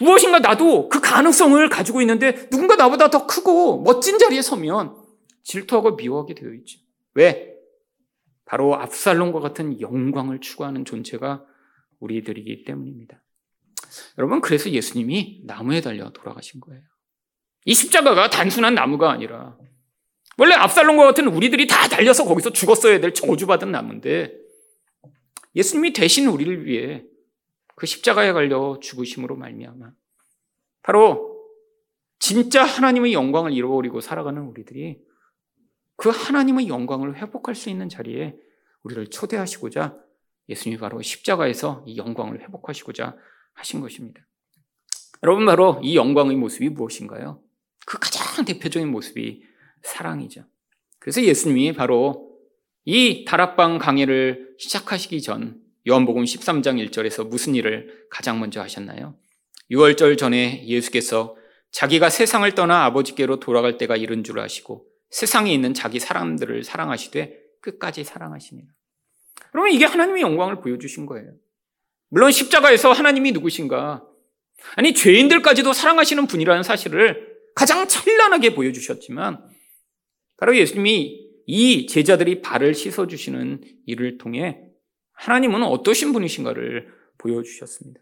[0.00, 4.96] 무엇인가 나도 그 가능성을 가지고 있는데 누군가 나보다 더 크고 멋진 자리에 서면
[5.44, 6.80] 질투하고 미워하게 되어 있죠.
[7.14, 7.57] 왜?
[8.48, 11.44] 바로 압살롬과 같은 영광을 추구하는 존재가
[12.00, 13.22] 우리들이기 때문입니다.
[14.16, 16.80] 여러분, 그래서 예수님이 나무에 달려 돌아가신 거예요.
[17.66, 19.58] 이 십자가가 단순한 나무가 아니라
[20.38, 24.34] 원래 압살롬과 같은 우리들이 다 달려서 거기서 죽었어야 될 저주받은 나무인데
[25.54, 27.04] 예수님이 대신 우리를 위해
[27.74, 29.92] 그 십자가에 갈려 죽으심으로 말미암아
[30.82, 31.36] 바로
[32.18, 35.00] 진짜 하나님의 영광을 잃어버리고 살아가는 우리들이
[35.98, 38.36] 그 하나님의 영광을 회복할 수 있는 자리에
[38.84, 39.98] 우리를 초대하시고자
[40.48, 43.16] 예수님이 바로 십자가에서 이 영광을 회복하시고자
[43.54, 44.24] 하신 것입니다.
[45.24, 47.42] 여러분 바로 이 영광의 모습이 무엇인가요?
[47.84, 49.42] 그 가장 대표적인 모습이
[49.82, 50.44] 사랑이죠.
[51.00, 52.38] 그래서 예수님이 바로
[52.84, 59.16] 이 다락방 강해를 시작하시기 전 요한복음 13장 1절에서 무슨 일을 가장 먼저 하셨나요?
[59.72, 61.34] 6월절 전에 예수께서
[61.72, 68.04] 자기가 세상을 떠나 아버지께로 돌아갈 때가 이른 줄 아시고 세상에 있는 자기 사람들을 사랑하시되 끝까지
[68.04, 68.66] 사랑하시니라.
[69.50, 71.32] 그러면 이게 하나님의 영광을 보여주신 거예요.
[72.10, 74.04] 물론 십자가에서 하나님이 누구신가?
[74.76, 79.44] 아니, 죄인들까지도 사랑하시는 분이라는 사실을 가장 찬란하게 보여주셨지만,
[80.36, 84.62] 바로 예수님이 이 제자들이 발을 씻어주시는 일을 통해
[85.12, 88.00] 하나님은 어떠신 분이신가를 보여주셨습니다.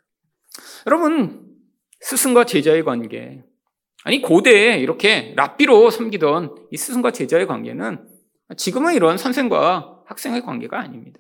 [0.87, 1.47] 여러분,
[2.01, 3.43] 스승과 제자의 관계,
[4.07, 8.07] 아니, 고대에 이렇게 랍비로 섬기던 이 스승과 제자의 관계는
[8.57, 11.19] 지금은 이런 선생과 학생의 관계가 아닙니다.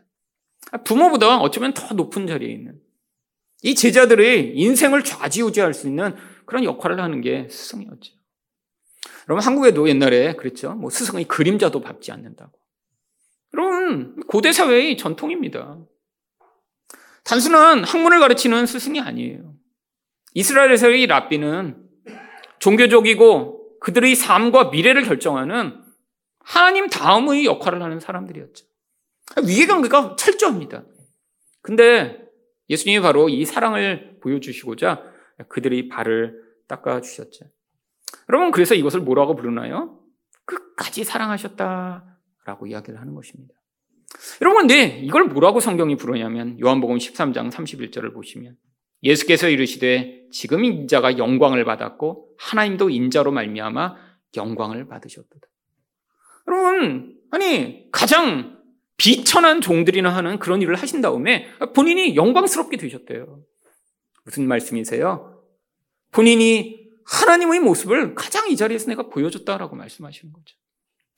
[0.84, 2.78] 부모보다 어쩌면 더 높은 자리에 있는
[3.64, 8.12] 이 제자들의 인생을 좌지우지할 수 있는 그런 역할을 하는 게 스승이었죠.
[9.28, 10.72] 여러분 한국에도 옛날에 그랬죠.
[10.74, 12.52] 뭐 스승의 그림자도 밟지 않는다고.
[13.54, 15.80] 여러분 고대 사회의 전통입니다.
[17.24, 19.56] 단순한 학문을 가르치는 스승이 아니에요.
[20.34, 21.85] 이스라엘에서의 랍비는
[22.66, 25.80] 종교적이고 그들의 삶과 미래를 결정하는
[26.40, 28.66] 하나님 다음의 역할을 하는 사람들이었죠.
[29.46, 30.84] 위계관계가 철저합니다.
[31.62, 32.26] 근데
[32.68, 35.04] 예수님이 바로 이 사랑을 보여주시고자
[35.48, 37.44] 그들의 발을 닦아주셨죠.
[38.30, 40.00] 여러분, 그래서 이것을 뭐라고 부르나요?
[40.44, 43.54] 끝까지 사랑하셨다 라고 이야기를 하는 것입니다.
[44.42, 48.56] 여러분, 근데 이걸 뭐라고 성경이 부르냐면 요한복음 13장 31절을 보시면
[49.02, 53.96] 예수께서 이르시되 지금 인자가 영광을 받았고 하나님도 인자로 말미암아
[54.36, 55.46] 영광을 받으셨도다.
[56.48, 58.56] 여러분, 아니 가장
[58.96, 63.40] 비천한 종들이나 하는 그런 일을 하신 다음에 본인이 영광스럽게 되셨대요.
[64.24, 65.42] 무슨 말씀이세요?
[66.12, 70.56] 본인이 하나님의 모습을 가장 이 자리에서 내가 보여줬다라고 말씀하시는 거죠.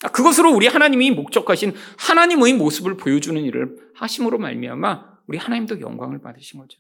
[0.03, 6.61] 아, 그것으로 우리 하나님이 목적하신 하나님의 모습을 보여주는 일을 하심으로 말미암아 우리 하나님도 영광을 받으신
[6.61, 6.79] 거죠.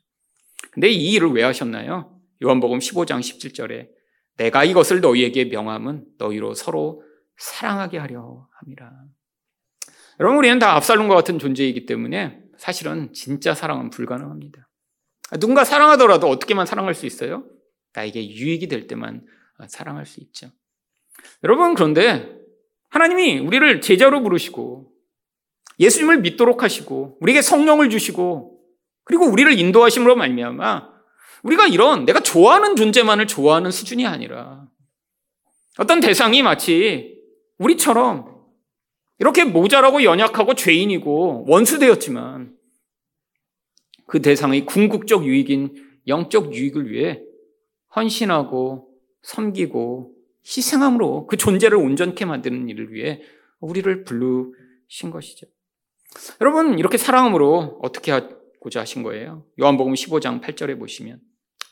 [0.72, 2.18] 근데 이 일을 왜 하셨나요?
[2.42, 3.88] 요한복음 15장 17절에
[4.36, 7.02] 내가 이것을 너희에게 명함은 너희로 서로
[7.36, 8.90] 사랑하게 하려 함이라.
[10.20, 14.68] 여러분 우리는 다 압살롬과 같은 존재이기 때문에 사실은 진짜 사랑은 불가능합니다.
[15.40, 17.44] 누군가 사랑하더라도 어떻게만 사랑할 수 있어요?
[17.94, 19.24] 나에게 유익이 될 때만
[19.68, 20.50] 사랑할 수 있죠.
[21.44, 22.36] 여러분 그런데
[22.90, 24.92] 하나님이 우리를 제자로 부르시고
[25.80, 28.57] 예수님을 믿도록 하시고 우리에게 성령을 주시고
[29.08, 30.88] 그리고 우리를 인도하심으로 말미암아
[31.42, 34.66] 우리가 이런 내가 좋아하는 존재만을 좋아하는 수준이 아니라
[35.78, 37.18] 어떤 대상이 마치
[37.58, 38.36] 우리처럼
[39.18, 42.54] 이렇게 모자라고 연약하고 죄인이고 원수되었지만
[44.06, 47.22] 그 대상의 궁극적 유익인 영적 유익을 위해
[47.96, 48.88] 헌신하고
[49.22, 53.22] 섬기고 희생함으로 그 존재를 온전케 만드는 일을 위해
[53.60, 55.46] 우리를 부르신 것이죠.
[56.40, 58.12] 여러분, 이렇게 사랑함으로 어떻게
[58.58, 59.44] 하고자 하신 거예요?
[59.60, 61.20] 요한복음 15장 8절에 보시면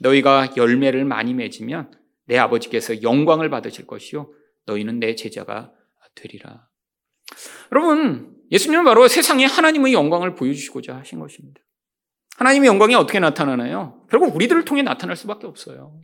[0.01, 1.91] 너희가 열매를 많이 맺으면
[2.27, 4.33] 내 아버지께서 영광을 받으실 것이요
[4.67, 5.73] 너희는 내 제자가
[6.15, 6.69] 되리라.
[7.73, 11.61] 여러분, 예수님은 바로 세상에 하나님의 영광을 보여주시고자 하신 것입니다.
[12.37, 14.03] 하나님의 영광이 어떻게 나타나나요?
[14.11, 16.01] 결국 우리들을 통해 나타날 수밖에 없어요.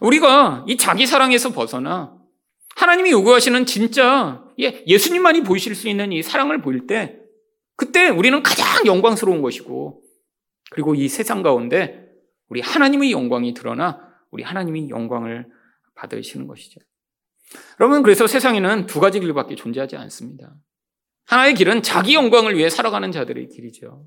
[0.00, 2.16] 우리가 이 자기 사랑에서 벗어나
[2.76, 7.17] 하나님이 요구하시는 진짜 예, 예수님만이 보이실 수 있는 이 사랑을 보일 때
[7.78, 10.02] 그때 우리는 가장 영광스러운 것이고
[10.72, 12.06] 그리고 이 세상 가운데
[12.48, 14.00] 우리 하나님의 영광이 드러나
[14.32, 15.46] 우리 하나님이 영광을
[15.94, 16.80] 받으시는 것이죠.
[17.80, 20.54] 여러분, 그래서 세상에는 두 가지 길밖에 존재하지 않습니다.
[21.26, 24.06] 하나의 길은 자기 영광을 위해 살아가는 자들의 길이죠.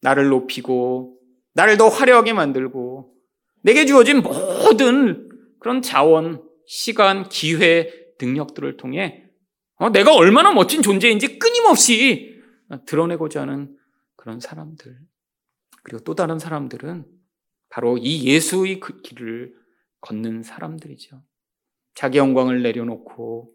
[0.00, 1.16] 나를 높이고,
[1.54, 3.12] 나를 더 화려하게 만들고,
[3.62, 5.28] 내게 주어진 모든
[5.60, 9.24] 그런 자원, 시간, 기회, 능력들을 통해
[9.76, 12.29] 어, 내가 얼마나 멋진 존재인지 끊임없이
[12.86, 13.76] 드러내고자 하는
[14.16, 14.98] 그런 사람들.
[15.82, 17.04] 그리고 또 다른 사람들은
[17.68, 19.54] 바로 이 예수의 그 길을
[20.00, 21.22] 걷는 사람들이죠.
[21.94, 23.52] 자기 영광을 내려놓고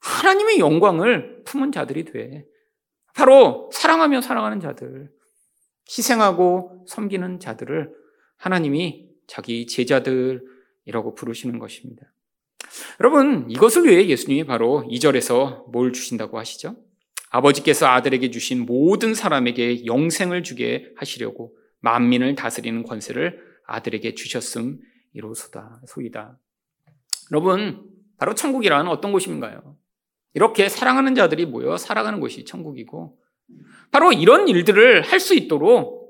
[0.00, 2.46] 하나님의 영광을 품은 자들이 돼.
[3.14, 5.10] 바로 사랑하며 사랑하는 자들,
[5.88, 7.92] 희생하고 섬기는 자들을
[8.36, 12.12] 하나님이 자기 제자들이라고 부르시는 것입니다.
[13.00, 16.76] 여러분, 이것을 위해 예수님이 바로 2절에서 뭘 주신다고 하시죠?
[17.30, 24.80] 아버지께서 아들에게 주신 모든 사람에게 영생을 주게 하시려고 만민을 다스리는 권세를 아들에게 주셨음
[25.14, 26.38] 이로소다 소이다.
[27.32, 27.84] 여러분,
[28.18, 29.76] 바로 천국이란 어떤 곳인가요?
[30.34, 33.16] 이렇게 사랑하는 자들이 모여 살아가는 곳이 천국이고,
[33.90, 36.00] 바로 이런 일들을 할 수 있도록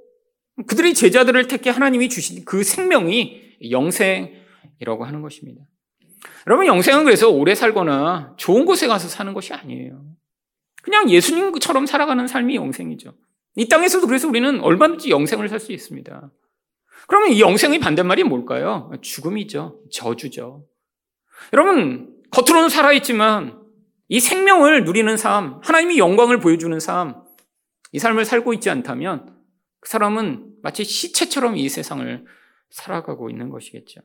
[0.67, 5.63] 그들의 제자들을 택해 하나님이 주신 그 생명이 영생이라고 하는 것입니다.
[6.47, 10.03] 여러분, 영생은 그래서 오래 살거나 좋은 곳에 가서 사는 것이 아니에요.
[10.83, 13.15] 그냥 예수님처럼 살아가는 삶이 영생이죠.
[13.57, 16.31] 이 땅에서도 그래서 우리는 얼마든지 영생을 살 수 있습니다.
[17.09, 18.91] 그러면 이 영생의 반대말이 뭘까요?
[19.01, 19.83] 죽음이죠.
[19.93, 20.65] 저주죠.
[21.53, 23.61] 여러분, 겉으로는 살아있지만
[24.09, 27.23] 이 생명을 누리는 삶, 하나님이 영광을 보여주는 삶,
[27.93, 29.37] 이 삶을 살고 있지 않다면
[29.81, 32.25] 그 사람은 마치 시체처럼 이 세상을
[32.71, 34.01] 살아가고 있는 것이겠죠.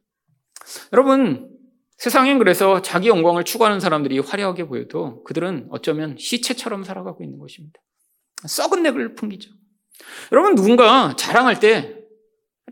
[0.94, 1.55] 여러분,
[1.98, 7.80] 세상엔 그래서 자기 영광을 추구하는 사람들이 화려하게 보여도 그들은 어쩌면 시체처럼 살아가고 있는 것입니다.
[8.46, 9.52] 썩은 내를 풍기죠.
[10.32, 11.96] 여러분, 누군가 자랑할 때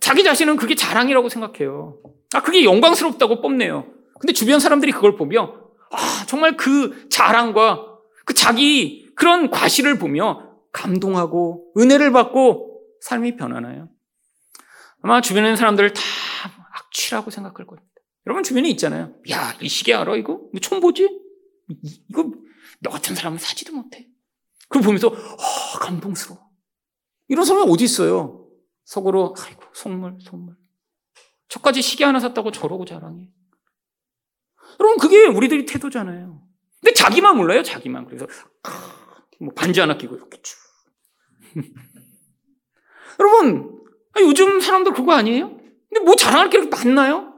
[0.01, 1.99] 자기 자신은 그게 자랑이라고 생각해요.
[2.33, 3.87] 아, 그게 영광스럽다고 뽐내요.
[4.19, 5.55] 근데 주변 사람들이 그걸 보며
[5.91, 7.85] 아, 정말 그 자랑과
[8.25, 13.89] 그 자기 그런 과실을 보며 감동하고 은혜를 받고 삶이 변하나요?
[15.01, 16.01] 아마 주변에 있는 사람들을 다
[16.73, 17.92] 악취라고 생각할 겁니다.
[18.25, 19.15] 여러분 주변에 있잖아요.
[19.29, 20.41] 야, 이 시계 알아 이거?
[20.51, 21.09] 이거 처음 보지?
[22.09, 22.31] 이거
[22.79, 24.07] 너 같은 사람은 사지도 못해.
[24.69, 26.41] 그걸 보면서 어, 감동스러워.
[27.27, 28.47] 이런 사람이 어디 있어요?
[28.85, 30.55] 속으로 아이고 속물 속물.
[31.49, 33.29] 저까지 시계 하나 샀다고 저러고 자랑해.
[34.79, 36.41] 여러분, 그게 우리들이 태도잖아요.
[36.81, 38.05] 근데 자기만 몰라요, 자기만.
[38.05, 38.27] 그래서,
[39.39, 40.57] 뭐 반지 하나 끼고 이렇게 쭉.
[43.19, 43.83] 여러분,
[44.21, 45.49] 요즘 사람들 그거 아니에요?
[45.49, 47.32] 근데 뭐 자랑할 게 많나요?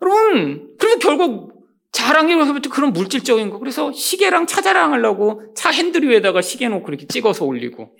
[0.00, 1.58] 여러분, 그래서 결국
[1.92, 3.58] 자랑이라고 그런 물질적인 거.
[3.58, 7.96] 그래서 시계랑 차 자랑 하려고 차 핸들 위에다가 시계 놓고 이렇게 찍어서 올리고.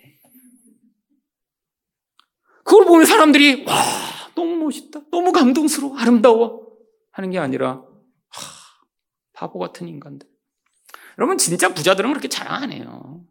[2.63, 3.73] 그걸 보면 사람들이, 와,
[4.35, 5.01] 너무 멋있다.
[5.11, 5.97] 너무 감동스러워.
[5.97, 6.67] 아름다워.
[7.11, 7.83] 하는 게 아니라,
[8.29, 8.41] 하,
[9.33, 10.29] 바보 같은 인간들.
[11.17, 13.25] 여러분, 진짜 부자들은 그렇게 자랑 안 해요.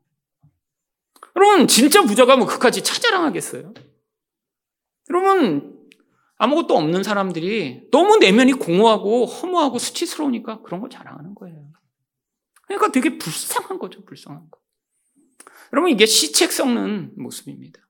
[1.36, 3.72] 여러분, 진짜 부자가 뭐 그까지 차자랑 하겠어요?
[5.08, 5.77] 여러분,
[6.38, 11.56] 아무것도 없는 사람들이 너무 내면이 공허하고 허무하고 수치스러우니까 그런 걸 자랑하는 거예요.
[12.66, 14.58] 그러니까 되게 불쌍한 거죠, 불쌍한 거.
[15.72, 17.80] 여러분, 이게 시책 썩는 모습입니다.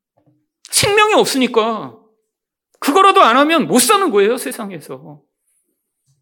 [0.70, 1.96] 생명이 없으니까
[2.80, 5.22] 그거라도 안 하면 못 사는 거예요, 세상에서.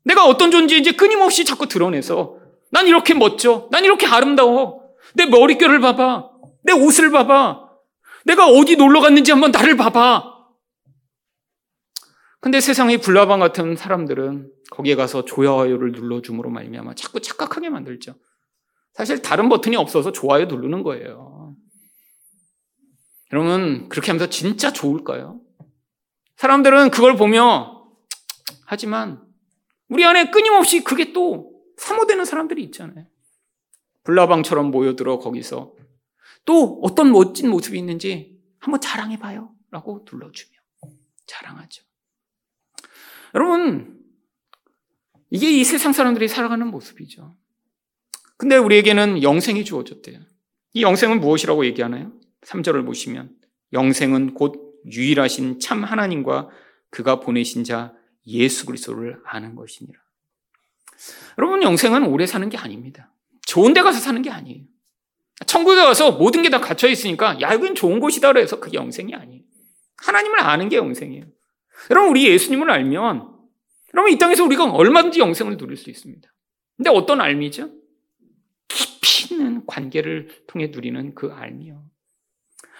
[0.05, 2.39] 내가 어떤 존재인지 끊임없이 자꾸 드러내서
[2.71, 3.69] 난 이렇게 멋져.
[3.71, 4.83] 난 이렇게 아름다워.
[5.15, 6.31] 내 머릿결을 봐봐.
[6.65, 7.67] 내 옷을 봐봐.
[8.25, 10.36] 내가 어디 놀러 갔는지 한번 나를 봐봐.
[12.47, 18.15] 근데 세상의 불나방 같은 사람들은 거기에 가서 좋아요를 눌러줌으로 말미암아 자꾸 착각하게 만들죠.
[18.93, 21.57] 사실 다른 버튼이 없어서 좋아요 누르는 거예요.
[23.33, 25.41] 여러분 그렇게 하면서 진짜 좋을까요?
[26.37, 27.85] 사람들은 그걸 보며
[28.65, 29.27] 하지만
[29.89, 33.09] 우리 안에 끊임없이 그게 또 사모되는 사람들이 있잖아요.
[34.05, 35.75] 불나방처럼 모여들어 거기서
[36.45, 39.53] 또 어떤 멋진 모습이 있는지 한번 자랑해봐요.
[39.73, 40.57] 라고 눌러주며
[41.27, 41.86] 자랑하죠.
[43.37, 44.01] 여러분,
[45.31, 47.37] 이게 이 세상 사람들이 살아가는 모습이죠.
[48.39, 50.21] 근데 우리에게는 영생이 주어졌대요.
[50.73, 52.13] 이 영생은 무엇이라고 얘기하나요?
[52.43, 53.31] 3절을 보시면
[53.73, 56.49] 영생은 곧 유일하신 참 하나님과
[56.91, 57.93] 그가 보내신 자
[58.27, 59.99] 예수 그리스도를 아는 것이니라.
[61.39, 63.13] 여러분 영생은 오래 사는 게 아닙니다.
[63.47, 64.65] 좋은 데 가서 사는 게 아니에요.
[65.47, 69.43] 천국에 가서 모든 게 다 갇혀 있으니까 야 이건 좋은 곳이다 그래서 그게 영생이 아니에요.
[69.99, 71.25] 하나님을 아는 게 영생이에요.
[71.91, 73.33] 여러분 우리 예수님을 알면
[73.95, 76.29] 여러분 이 땅에서 우리가 얼마든지 영생을 누릴 수 있습니다.
[76.77, 77.71] 근데 어떤 알미죠?
[78.69, 81.85] 깊이 있는 관계를 통해 누리는 그 알미요.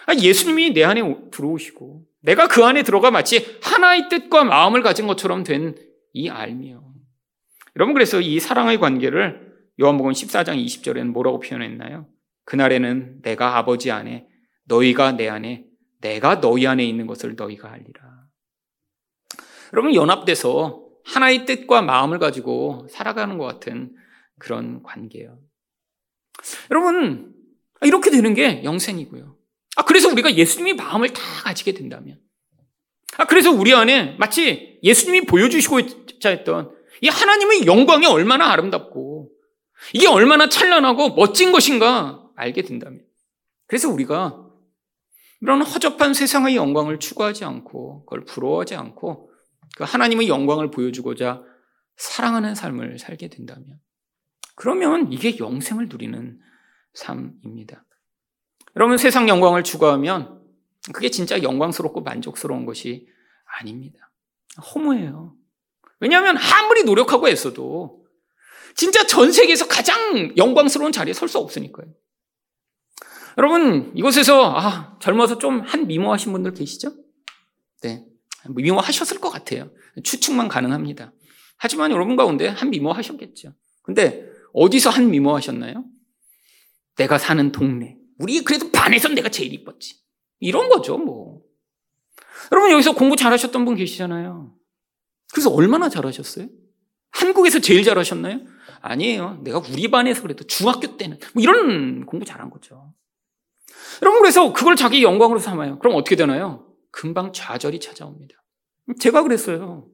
[0.05, 5.43] 아, 예수님이 내 안에 들어오시고 내가 그 안에 들어가 마치 하나의 뜻과 마음을 가진 것처럼
[5.43, 5.75] 된
[6.17, 6.83] 이 알미요.
[7.75, 12.07] 여러분 그래서 이 사랑의 관계를 요한복음 14장 20절에는 뭐라고 표현했나요?
[12.45, 14.27] 그날에는 내가 아버지 안에
[14.65, 15.65] 너희가 내 안에
[16.01, 18.16] 내가 너희 안에 있는 것을 너희가 알리라.
[19.73, 23.95] 여러분 연합돼서 하나의 뜻과 마음을 가지고 살아가는 것 같은
[24.39, 25.39] 그런 관계예요.
[26.71, 27.33] 여러분
[27.81, 29.35] 이렇게 되는 게 영생이고요.
[29.77, 32.19] 아 그래서 우리가 예수님이 마음을 다 가지게 된다면,
[33.17, 39.31] 아 그래서 우리 안에 마치 예수님이 보여주시고자 했던 이 하나님의 영광이 얼마나 아름답고
[39.93, 43.01] 이게 얼마나 찬란하고 멋진 것인가 알게 된다면,
[43.67, 44.43] 그래서 우리가
[45.41, 49.26] 이런 허접한 세상의 영광을 추구하지 않고 그걸 부러워하지 않고
[49.75, 51.43] 그 하나님의 영광을 보여주고자
[51.97, 53.79] 사랑하는 삶을 살게 된다면
[54.55, 56.39] 그러면 이게 영생을 누리는
[56.93, 57.83] 삶입니다.
[58.75, 60.41] 여러분 세상 영광을 추구하면
[60.93, 63.07] 그게 진짜 영광스럽고 만족스러운 것이
[63.59, 64.11] 아닙니다.
[64.73, 65.35] 허무해요.
[65.99, 68.05] 왜냐하면 아무리 노력하고 애써도
[68.75, 71.87] 진짜 전 세계에서 가장 영광스러운 자리에 설 수 없으니까요.
[73.37, 76.93] 여러분 이곳에서 아, 젊어서 좀 한 미모하신 분들 계시죠?
[77.81, 78.05] 네.
[78.49, 79.71] 미모하셨을 것 같아요.
[80.03, 81.13] 추측만 가능합니다.
[81.57, 83.53] 하지만 여러분 가운데 한 미모하셨겠죠.
[83.83, 85.85] 근데 어디서 한 미모하셨나요?
[86.97, 87.97] 내가 사는 동네.
[88.19, 89.95] 우리 그래도 반에선 내가 제일 이뻤지.
[90.39, 91.41] 이런 거죠, 뭐.
[92.51, 94.53] 여러분 여기서 공부 잘하셨던 분 계시잖아요.
[95.33, 96.47] 그래서 얼마나 잘하셨어요?
[97.11, 98.41] 한국에서 제일 잘하셨나요?
[98.81, 99.41] 아니에요.
[99.43, 102.93] 내가 우리 반에서 그래도 중학교 때는 뭐 이런 공부 잘한 거죠.
[104.01, 105.79] 여러분 그래서 그걸 자기 영광으로 삼아요.
[105.79, 106.66] 그럼 어떻게 되나요?
[106.91, 108.35] 금방 좌절이 찾아옵니다.
[108.99, 109.87] 제가 그랬어요.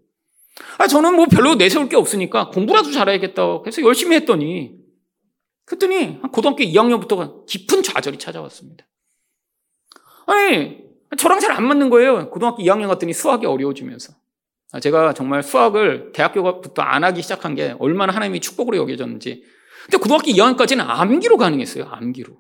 [0.78, 3.60] 아, 저는 뭐 별로 내세울 게 없으니까 공부라도 잘해야겠다.
[3.62, 4.76] 그래서 열심히 했더니,
[5.66, 8.86] 그랬더니 고등학교 2학년부터 깊은 좌절이 찾아왔습니다.
[10.28, 10.84] 아니,
[11.18, 12.30] 저랑 잘 안 맞는 거예요.
[12.30, 14.14] 고등학교 2학년 갔더니 수학이 어려워지면서.
[14.72, 19.44] 아, 제가 정말 수학을 대학교부터 안 하기 시작한 게 얼마나 하나님이 축복으로 여겨졌는지.
[19.86, 21.86] 근데 고등학교 2학년까지는 암기로 가능했어요.
[21.86, 22.36] 암기로.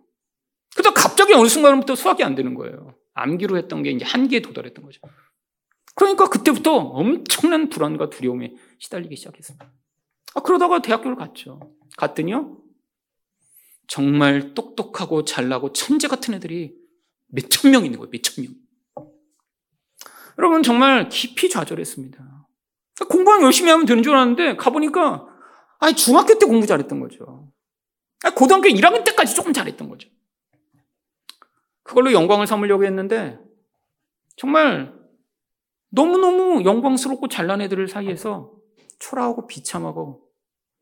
[0.75, 2.95] 그러다 갑자기 어느 순간부터 수학이 안 되는 거예요.
[3.13, 5.01] 암기로 했던 게 이제 한계에 도달했던 거죠.
[5.95, 9.71] 그러니까 그때부터 엄청난 불안과 두려움에 시달리기 시작했습니다.
[10.35, 11.59] 아, 그러다가 대학교를 갔죠.
[11.97, 12.57] 갔더니요.
[13.87, 16.75] 정말 똑똑하고 잘나고 천재 같은 애들이
[17.27, 18.09] 몇 천 명 있는 거예요.
[18.11, 18.53] 몇 천 명.
[20.39, 22.47] 여러분 정말 깊이 좌절했습니다.
[23.09, 25.27] 공부만 열심히 하면 되는 줄 알았는데 가보니까
[25.79, 27.51] 아니, 중학교 때 공부 잘했던 거죠.
[28.35, 30.09] 고등학교 1학년 때까지 조금 잘했던 거죠.
[31.93, 33.37] 그걸로 영광을 삼으려고 했는데,
[34.35, 34.91] 정말
[35.91, 38.51] 너무너무 영광스럽고 잘난 애들 사이에서
[38.97, 40.27] 초라하고 비참하고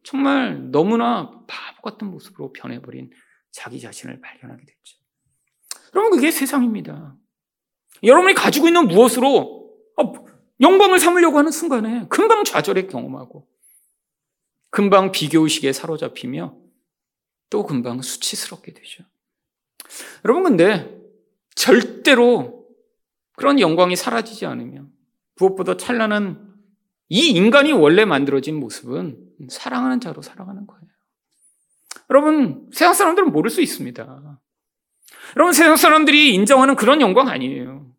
[0.05, 3.11] 정말 너무나 바보 같은 모습으로 변해버린
[3.51, 4.97] 자기 자신을 발견하게 됐죠.
[5.95, 7.17] 여러분, 그게 세상입니다.
[8.03, 10.13] 여러분이 가지고 있는 무엇으로 어,
[10.61, 13.49] 영광을 삼으려고 하는 순간에 금방 좌절의 경험하고
[14.69, 16.57] 금방 비교의식에 사로잡히며
[17.49, 19.03] 또 금방 수치스럽게 되죠.
[20.23, 21.00] 여러분, 근데
[21.55, 22.67] 절대로
[23.35, 24.85] 그런 영광이 사라지지 않으며
[25.37, 26.51] 무엇보다 찬란한
[27.09, 29.17] 이 인간이 원래 만들어진 모습은
[29.49, 30.81] 사랑하는 자로 살아가는 거예요.
[32.09, 34.39] 여러분, 세상 사람들은 모를 수 있습니다.
[35.35, 37.91] 여러분, 세상 사람들이 인정하는 그런 영광 아니에요.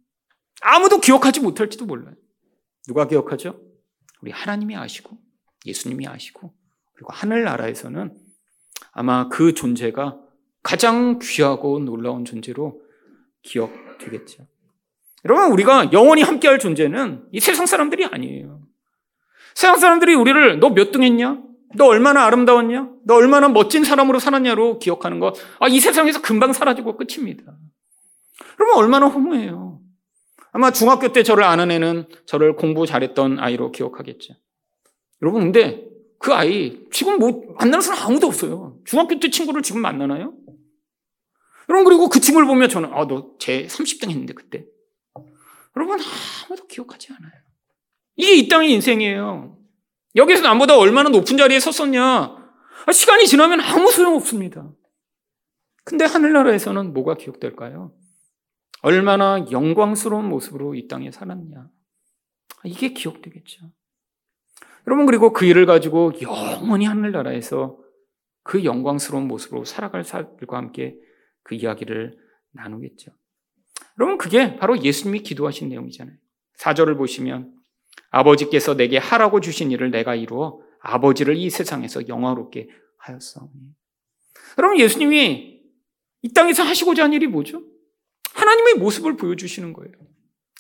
[0.63, 2.15] 아무도 기억하지 못할지도 몰라요.
[2.87, 3.61] 누가 기억하죠?
[4.21, 5.19] 우리 하나님이 아시고,
[5.67, 6.55] 예수님이 아시고,
[6.95, 8.17] 그리고 하늘나라에서는
[8.93, 10.19] 아마 그 존재가
[10.63, 12.81] 가장 귀하고 놀라운 존재로
[13.43, 14.47] 기억되겠죠.
[15.25, 18.61] 여러분, 우리가 영원히 함께할 존재는 이 세상 사람들이 아니에요.
[19.55, 21.39] 세상 사람들이 우리를 너 몇 등 했냐?
[21.75, 22.91] 너 얼마나 아름다웠냐?
[23.05, 25.35] 너 얼마나 멋진 사람으로 살았냐로 기억하는 것.
[25.59, 27.45] 아, 이 세상에서 금방 사라지고 끝입니다.
[28.57, 29.81] 그러면 얼마나 허무해요.
[30.53, 34.35] 아마 중학교 때 저를 아는 애는 저를 공부 잘했던 아이로 기억하겠죠.
[35.23, 35.85] 여러분, 근데
[36.19, 38.77] 그 아이 지금 뭐 만나는 사람 아무도 없어요.
[38.85, 40.35] 중학교 때 친구를 지금 만나나요?
[41.73, 44.67] 여러분, 그리고 그 친구를 보면 저는, 아, 너 제 30등 했는데, 그때.
[45.75, 45.99] 여러분,
[46.45, 47.33] 아무도 기억하지 않아요.
[48.17, 49.57] 이게 이 땅의 인생이에요.
[50.15, 52.03] 여기서 나보다 얼마나 높은 자리에 섰었냐.
[52.05, 54.71] 아, 시간이 지나면 아무 소용 없습니다.
[55.85, 57.95] 근데 하늘나라에서는 뭐가 기억될까요?
[58.83, 61.59] 얼마나 영광스러운 모습으로 이 땅에 살았냐.
[61.59, 63.73] 아, 이게 기억되겠죠.
[64.87, 67.79] 여러분, 그리고 그 일을 가지고 영원히 하늘나라에서
[68.43, 70.97] 그 영광스러운 모습으로 살아갈 사람들과 함께
[71.43, 72.17] 그 이야기를
[72.53, 73.13] 나누겠죠.
[73.99, 76.17] 여러분, 그게 바로 예수님이 기도하신 내용이잖아요.
[76.59, 77.53] 4절을 보시면
[78.11, 82.69] 아버지께서 내게 하라고 주신 일을 내가 이루어 아버지를 이 세상에서 영화롭게
[82.99, 83.53] 하였사오니.
[84.59, 85.61] 여러분 예수님이
[86.23, 87.63] 이 땅에서 하시고자 한 일이 뭐죠?
[88.35, 89.93] 하나님의 모습을 보여주시는 거예요.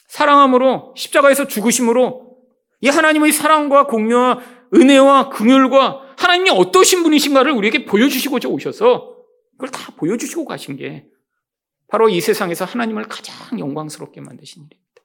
[0.08, 2.36] 사랑함으로 십자가에서 죽으심으로
[2.80, 4.40] 이 하나님의 사랑과 공유와
[4.74, 9.11] 은혜와 긍휼과 하나님이 어떠신 분이신가를 우리에게 보여주시고자 오셔서
[9.62, 11.06] 그걸 다 보여주시고 가신 게
[11.86, 15.02] 바로 이 세상에서 하나님을 가장 영광스럽게 만드신 일입니다.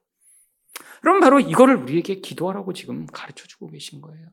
[1.00, 4.26] 그럼 바로 이거를 우리에게 기도하라고 지금 가르쳐 주고 계신 거예요.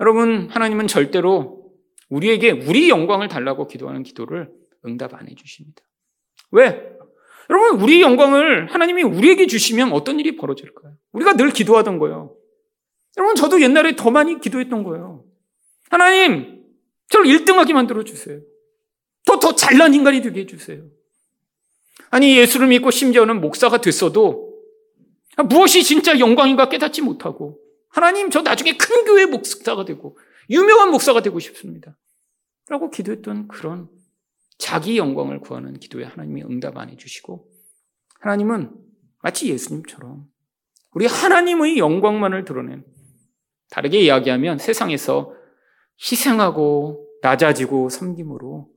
[0.00, 1.70] 여러분, 하나님은 절대로
[2.08, 4.50] 우리에게 우리 영광을 달라고 기도하는 기도를
[4.86, 5.82] 응답 안 해주십니다.
[6.52, 6.90] 왜?
[7.50, 10.94] 여러분, 우리 영광을 하나님이 우리에게 주시면 어떤 일이 벌어질까요?
[11.12, 12.34] 우리가 늘 기도하던 거예요.
[13.18, 15.24] 여러분, 저도 옛날에 더 많이 기도했던 거예요.
[15.90, 16.64] 하나님,
[17.08, 18.53] 저를 1등하게 만들어주세요.
[19.26, 20.84] 더, 더 잘난 인간이 되게 해주세요.
[22.10, 24.54] 아니, 예수를 믿고 심지어는 목사가 됐어도
[25.48, 27.58] 무엇이 진짜 영광인가 깨닫지 못하고
[27.88, 30.16] 하나님 저 나중에 큰 교회 목사가 되고
[30.50, 31.96] 유명한 목사가 되고 싶습니다.
[32.68, 33.88] 라고 기도했던 그런
[34.58, 37.48] 자기 영광을 구하는 기도에 하나님이 응답 안 해주시고
[38.20, 38.72] 하나님은
[39.22, 40.24] 마치 예수님처럼
[40.92, 42.84] 우리 하나님의 영광만을 드러낸
[43.70, 45.32] 다르게 이야기하면 세상에서
[46.00, 48.73] 희생하고 낮아지고 섬김으로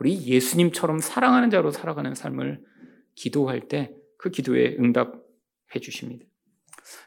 [0.00, 2.62] 우리 예수님처럼 사랑하는 자로 살아가는 삶을
[3.14, 5.14] 기도할 때 그 기도에 응답
[5.74, 6.24] 해 주십니다.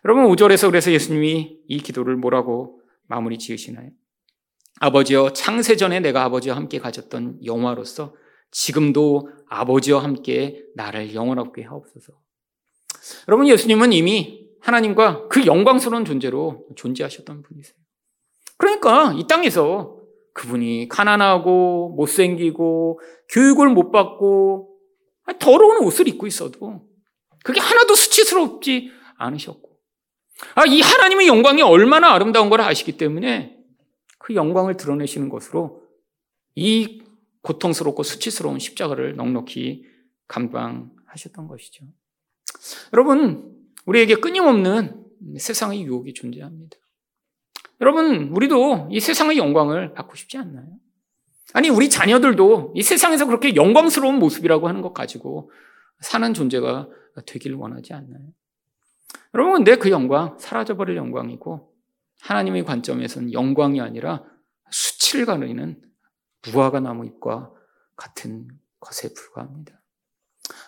[0.06, 3.90] 여러분 5절에서 그래서 예수님이 이 기도를 뭐라고 마무리 지으시나요?
[4.80, 8.16] 아버지여 창세 전에 내가 아버지와 함께 가졌던 영화로서
[8.52, 12.14] 지금도 아버지와 함께 나를 영원하게 하옵소서.
[13.28, 17.76] 여러분 예수님은 이미 하나님과 그 영광스러운 존재로 존재하셨던 분이세요.
[18.58, 19.99] 그러니까 이 땅에서
[20.34, 23.00] 그분이 가난하고 못생기고
[23.30, 24.78] 교육을 못 받고
[25.40, 26.88] 더러운 옷을 입고 있어도
[27.44, 29.70] 그게 하나도 수치스럽지 않으셨고.
[30.56, 33.58] 아, 이 하나님의 영광이 얼마나 아름다운 걸 아시기 때문에
[34.18, 35.82] 그 영광을 드러내시는 것으로
[36.56, 37.02] 이
[37.42, 39.86] 고통스럽고 수치스러운 십자가를 넉넉히
[40.28, 41.86] 감당하셨던 것이죠.
[42.94, 43.56] 여러분,
[43.86, 45.06] 우리에게 끊임없는
[45.38, 46.78] 세상의 유혹이 존재합니다.
[47.82, 50.68] 여러분, 우리도 이 세상의 영광을 받고 싶지 않나요?
[51.54, 55.52] 아니, 우리 자녀들도 이 세상에서 그렇게 영광스러운 모습이라고 하는 것 가지고
[56.02, 56.90] 사는 존재가
[57.26, 58.22] 되길 원하지 않나요?
[59.34, 61.74] 여러분, 근데 그 영광, 사라져버릴 영광이고,
[62.22, 64.24] 하나님의 관점에서는 영광이 아니라
[64.70, 65.82] 수치를 가리는
[66.48, 67.52] 무화과 나무 잎과
[67.96, 68.48] 같은
[68.80, 69.82] 것에 불과합니다.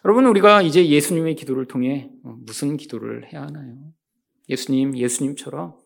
[0.06, 3.78] 여러분, 우리가 이제 예수님의 기도를 통해 무슨 기도를 해야 하나요?
[4.50, 5.81] 예수님, 예수님처럼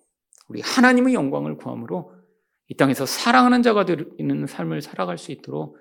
[0.48, 2.14] 우리 하나님의 영광을 구함으로
[2.68, 5.78] 이 땅에서 사랑하는 자가 되는 삶을 살아갈 수 있도록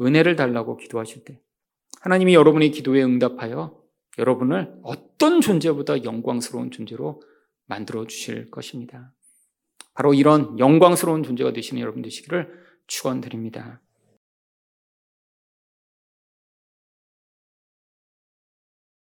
[0.00, 1.40] 은혜를 달라고 기도하실 때
[2.02, 3.80] 하나님이 여러분의 기도에 응답하여
[4.18, 7.22] 여러분을 어떤 존재보다 영광스러운 존재로
[7.66, 9.12] 만들어 주실 것입니다.
[9.94, 12.50] 바로 이런 영광스러운 존재가 되시는 여러분 되시기를
[12.86, 13.80] 축원드립니다.